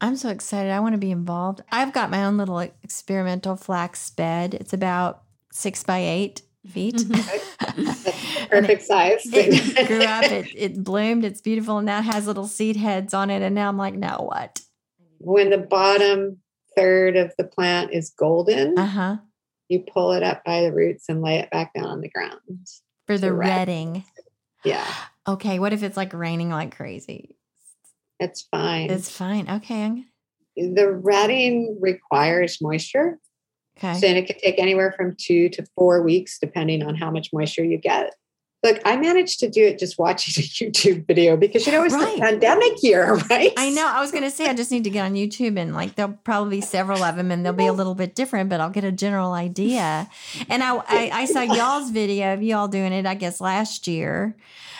[0.00, 0.70] I'm so excited.
[0.70, 1.62] I want to be involved.
[1.72, 4.54] I've got my own little experimental flax bed.
[4.54, 5.22] It's about
[5.52, 6.42] six by eight.
[6.68, 7.02] feet.
[8.50, 9.22] Perfect size.
[9.24, 13.14] it grew up, it, it bloomed, it's beautiful, and now it has little seed heads
[13.14, 13.40] on it.
[13.42, 14.60] And now I'm like, now what?
[15.18, 16.36] when the bottom
[16.76, 19.16] third of the plant is golden, Uh huh.
[19.68, 22.40] You pull it up by the roots and lay it back down on the ground.
[23.06, 24.04] For the retting.
[24.64, 24.86] Yeah,
[25.28, 25.58] Okay.
[25.58, 27.36] What if it's like raining like crazy?
[28.18, 28.90] it's fine.
[28.90, 29.48] It's fine.
[29.50, 30.04] Okay.
[30.56, 33.18] The retting requires moisture.
[33.76, 33.94] okay.
[34.00, 37.64] So it could take anywhere from two to four weeks, depending on how much moisture
[37.64, 38.14] you get.
[38.66, 41.94] Look, I managed to do it just watching a YouTube video because you know it's
[41.94, 42.16] Right.
[42.16, 43.52] the pandemic year, right?
[43.56, 43.86] I know.
[43.86, 46.18] I was going to say, I just need to get on YouTube and like there'll
[46.24, 48.82] probably be several of them and they'll be a little bit different, but I'll get
[48.82, 50.08] a general idea.
[50.48, 54.34] And I, I, I saw y'all's video of y'all doing it, I guess, last year.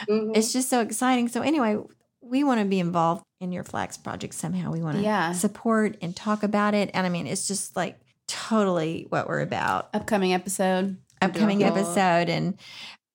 [0.09, 0.37] Mhm.
[0.37, 1.29] It's just so exciting.
[1.29, 1.79] So, anyway,
[2.21, 4.73] we want to be involved in your flax project somehow.
[4.73, 5.31] We want to Yeah.
[5.33, 6.91] support and talk about it.
[6.93, 9.91] And I mean, it's just like totally what we're about.
[9.95, 10.97] Upcoming episode.
[11.23, 12.29] we'll do a Upcoming whole- episode.
[12.29, 12.59] And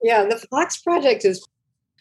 [0.04, 1.46] Yeah, the Flax Project is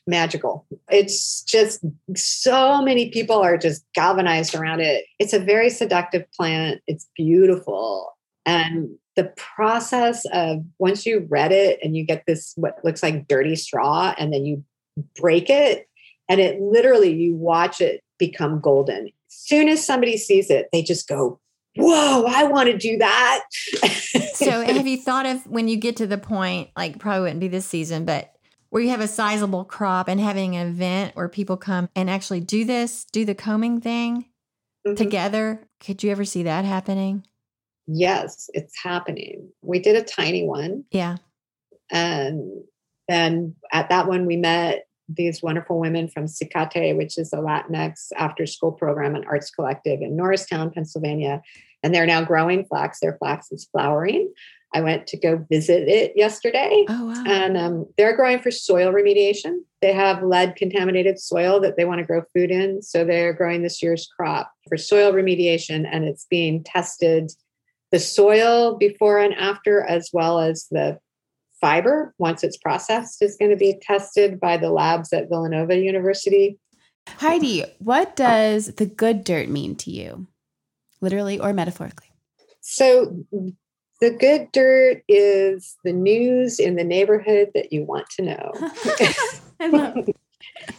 [0.07, 0.67] magical.
[0.91, 1.85] It's just
[2.17, 5.05] so many people are just galvanized around it.
[5.19, 6.81] It's a very seductive plant.
[6.87, 8.17] It's beautiful.
[8.47, 13.29] And the process of once you read it and you get this what looks like
[13.29, 14.65] dirty straw and then you
[15.15, 15.89] break it
[16.29, 19.07] and it literally you watch it become golden.
[19.07, 21.41] As soon as somebody sees it, they just go,
[21.77, 23.45] Whoa, I want to do that.
[24.35, 27.49] so, have you thought of when you get to the point, like probably wouldn't be
[27.49, 28.33] this season, but
[28.71, 32.41] where you have a sizable crop and having an event where people come and actually
[32.41, 34.27] do this, do the combing thing
[34.87, 34.97] Mhm.
[34.97, 35.61] together?
[35.81, 37.25] Could you ever see that happening?
[37.87, 39.49] Yes, it's happening.
[39.63, 40.85] We did a tiny one.
[40.93, 41.17] Yeah.
[41.91, 42.63] And
[43.09, 48.09] then at that one, we met these wonderful women from CCATE, which is a Latinx
[48.17, 51.43] after school program and arts collective in Norristown, Pennsylvania.
[51.83, 53.01] And they're now growing flax.
[53.01, 54.33] Their flax is flowering.
[54.73, 56.85] I went to go visit it yesterday.
[56.89, 57.25] Oh, wow.
[57.27, 59.61] And um, they're growing for soil remediation.
[59.83, 62.83] They have lead contaminated soil that they want to grow food in.
[62.83, 67.33] So they're growing this year's crop for soil remediation, and it's being tested
[67.91, 71.01] the soil before and after, as well as the
[71.61, 76.59] fiber, once it's processed, is going to be tested by the labs at Villanova University.
[77.09, 80.27] Heidi, what does the good dirt mean to you?
[81.01, 82.09] Literally or metaphorically?
[82.61, 83.25] So
[84.01, 88.53] the good dirt is the news in the neighborhood that you want to know.
[89.69, 90.09] Love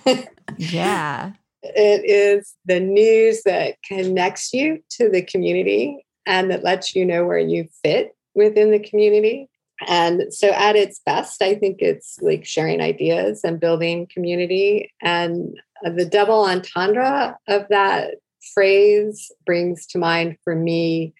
[0.57, 1.34] yeah.
[1.63, 7.25] It is the news that connects you to the community and that lets you know
[7.25, 9.49] where you fit within the community.
[9.88, 14.91] And so, at its best, I think it's like sharing ideas and building community.
[15.01, 18.15] And the double entendre of that
[18.53, 21.13] phrase brings to mind for me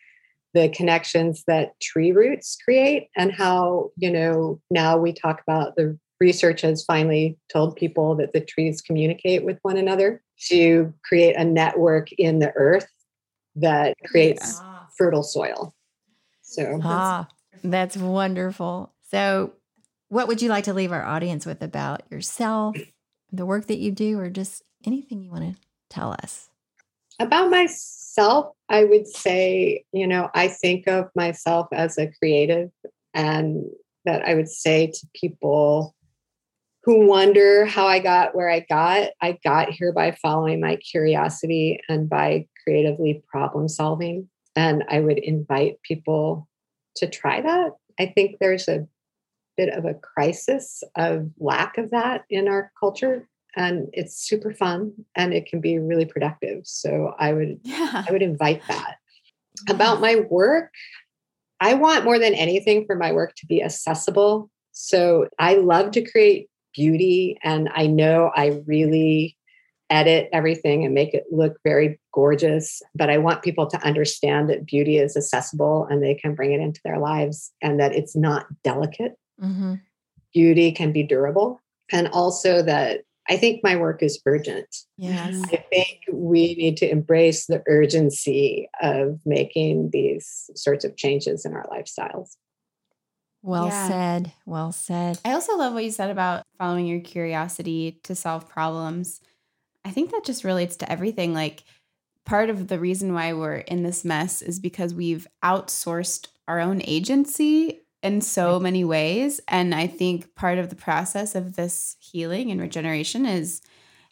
[0.54, 5.98] the connections that tree roots create and how, you know, now we talk about the
[6.20, 11.44] research has finally told people that the trees communicate with one another to create a
[11.44, 12.88] network in the earth
[13.56, 14.62] that creates
[14.98, 15.74] fertile soil.
[16.42, 17.28] So Ah,
[17.64, 18.94] that's wonderful.
[19.10, 19.54] So,
[20.10, 22.76] what would you like to leave our audience with about yourself,
[23.32, 26.50] the work that you do, or just anything you want to tell us?
[27.22, 32.72] about myself, I would say, you know, I think of myself as a creative
[33.14, 33.66] and
[34.06, 35.96] that I would say to people
[36.84, 41.80] who wonder how I got where I got, I got here by following my curiosity
[41.88, 44.28] and by creatively problem solving.
[44.56, 46.48] And I would invite people
[46.96, 47.72] to try that.
[48.00, 48.88] I think there's a
[49.58, 53.28] bit of a crisis of lack of that in our culture.
[53.56, 56.62] And it's super fun and it can be really productive.
[56.66, 58.06] So I would Yeah.
[58.08, 58.96] I would invite that.
[59.70, 60.72] About my work,
[61.60, 64.50] I want more than anything for my work to be accessible.
[64.72, 69.38] So I love to create beauty, and I know I really
[69.92, 72.82] edit everything and make it look very gorgeous.
[72.96, 76.62] But I want people to understand that beauty is accessible and they can bring it
[76.62, 79.18] into their lives and that it's not delicate.
[79.40, 79.76] Mm-hmm.
[80.34, 81.60] Beauty can be durable.
[81.92, 84.68] And also that I think my work is urgent.
[84.98, 85.36] Yes.
[85.36, 85.54] Mhm.
[85.54, 91.54] I think we need to embrace the urgency of making these sorts of changes in
[91.54, 92.36] our lifestyles.
[93.44, 93.88] Well Yeah.
[93.88, 94.34] said.
[94.46, 95.20] Well said.
[95.26, 99.22] I also love what you said about following your curiosity to solve problems.
[99.84, 101.34] I think that just relates to everything.
[101.34, 101.64] Like,
[102.26, 106.82] part of the reason why we're in this mess is because we've outsourced our own
[106.86, 109.42] agency in so many ways.
[109.48, 113.62] And I think part of the process of this healing and regeneration is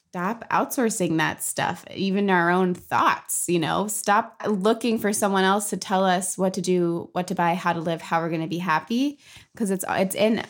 [0.07, 5.69] stop outsourcing that stuff, even our own thoughts, you know, stop looking for someone else
[5.69, 8.41] to tell us what to do, what to buy, how to live, how we're going
[8.41, 9.19] to be happy
[9.53, 10.43] because it's it's in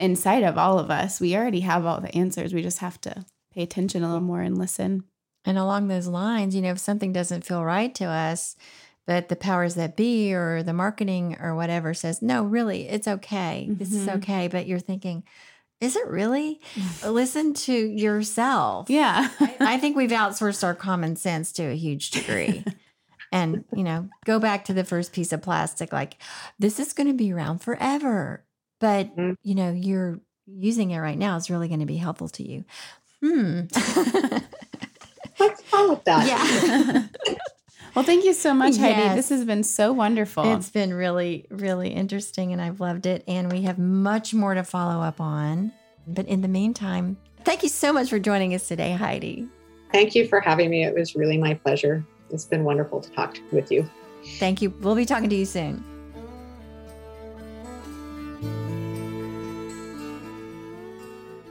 [0.00, 1.20] inside of all of us.
[1.20, 2.54] We already have all the answers.
[2.54, 3.24] We just have to
[3.54, 5.04] pay attention a little more and listen.
[5.44, 8.56] And along those lines, you know, if something doesn't feel right to us,
[9.06, 13.66] but the powers that be or the marketing or whatever says, no, really, it's okay.
[13.70, 14.16] This is Mhm.
[14.16, 14.48] okay.
[14.48, 15.22] But you're thinking,
[15.80, 16.60] is it really?
[17.04, 18.88] Listen to yourself.
[18.88, 19.28] Yeah.
[19.60, 22.64] I think we've outsourced our common sense to a huge degree.
[23.32, 26.16] and, you know, go back to the first piece of plastic like,
[26.58, 28.44] this is going to be around forever.
[28.80, 29.36] But, Mm.
[29.42, 32.64] you know, you're using it right now is really going to be helpful to you.
[33.24, 33.60] Hmm.
[35.38, 36.26] What's wrong with that?
[36.28, 37.34] yeah.
[37.94, 39.00] well, thank you so much, Heidi.
[39.00, 39.16] Yes.
[39.16, 40.54] This has been so wonderful.
[40.54, 43.24] It's been really, really interesting and I've loved it.
[43.26, 45.72] And we have much more to follow up on.
[46.06, 49.48] But in the meantime, thank you so much for joining us today, Heidi.
[49.90, 50.84] Thank you for having me.
[50.84, 52.04] It was really my pleasure.
[52.30, 53.88] It's been wonderful to talk with you.
[54.38, 54.68] Thank you.
[54.80, 55.82] We'll be talking to you soon.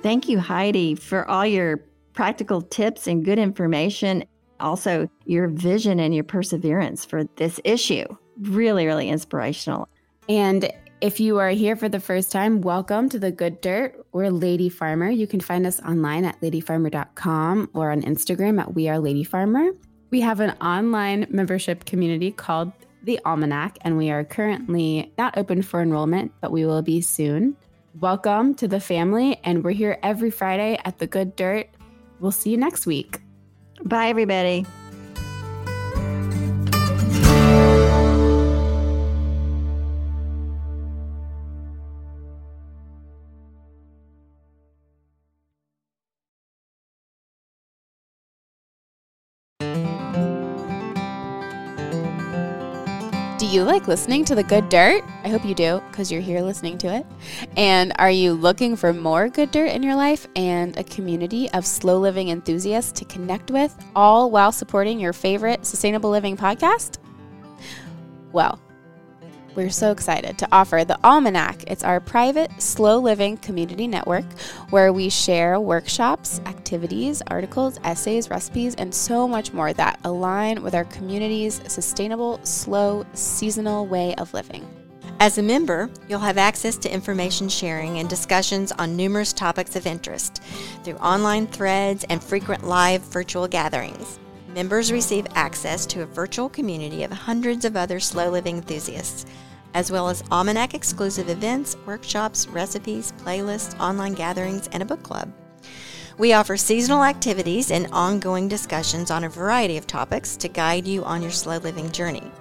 [0.03, 1.77] Thank you, Heidi, for all your
[2.11, 4.25] practical tips and good information.
[4.59, 8.03] Also, your vision and your perseverance for this issue.
[8.41, 9.87] Really, really inspirational.
[10.27, 14.05] And if you are here for the first time, welcome to the Good Dirt.
[14.11, 15.09] We're Lady Farmer.
[15.09, 19.69] You can find us online at ladyfarmer.com or on Instagram at We Are Lady Farmer.
[20.11, 22.73] We have an online membership community called
[23.03, 27.55] the Almanac, and we are currently not open for enrollment, but we will be soon.
[27.99, 31.69] Welcome to the family, and we're here every Friday at the Good Dirt.
[32.19, 33.19] We'll see you next week.
[33.83, 34.65] Bye, everybody.
[53.53, 55.03] You like listening to the good dirt?
[55.23, 57.05] I hope you do because you're here listening to it.
[57.55, 61.63] And are you looking for more good dirt in your life and a community of
[61.63, 66.97] slow living enthusiasts to connect with, all while supporting your favorite sustainable living podcast?
[68.31, 68.59] Well,
[69.55, 71.63] we're so excited to offer the Almanac.
[71.67, 74.25] It's our private, slow living community network
[74.69, 80.75] where we share workshops, activities, articles, essays, recipes, and so much more that align with
[80.75, 84.67] our community's sustainable, slow, seasonal way of living.
[85.19, 89.85] As a member, you'll have access to information sharing and discussions on numerous topics of
[89.85, 90.41] interest
[90.83, 94.19] through online threads and frequent live virtual gatherings.
[94.53, 99.25] Members receive access to a virtual community of hundreds of other slow living enthusiasts,
[99.73, 105.33] as well as Almanac exclusive events, workshops, recipes, playlists, online gatherings, and a book club.
[106.19, 111.03] We offer seasonal activities and ongoing discussions on a variety of topics to guide you
[111.03, 112.31] on your slow living journey.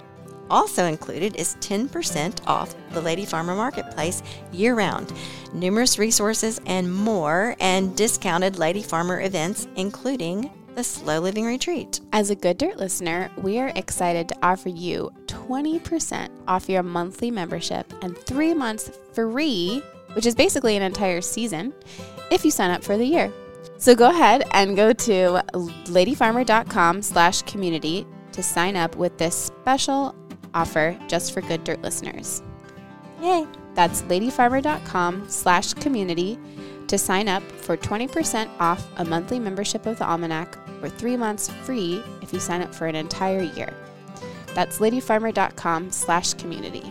[0.50, 5.10] Also included is 10% off the Lady Farmer Marketplace year round,
[5.54, 12.00] numerous resources and more, and discounted Lady Farmer events, including the Slow Living Retreat.
[12.12, 17.30] As a Good Dirt listener, we are excited to offer you 20% off your monthly
[17.30, 19.82] membership and three months free,
[20.14, 21.72] which is basically an entire season,
[22.30, 23.32] if you sign up for the year.
[23.78, 30.14] So go ahead and go to ladyfarmer.com slash community to sign up with this special
[30.54, 32.42] offer just for Good Dirt listeners.
[33.20, 33.46] Yay!
[33.74, 36.38] That's ladyfarmer.com slash community
[36.88, 41.48] to sign up for 20% off a monthly membership of the Almanac or three months
[41.64, 43.72] free if you sign up for an entire year.
[44.54, 46.90] That's ladyfarmer.com slash community.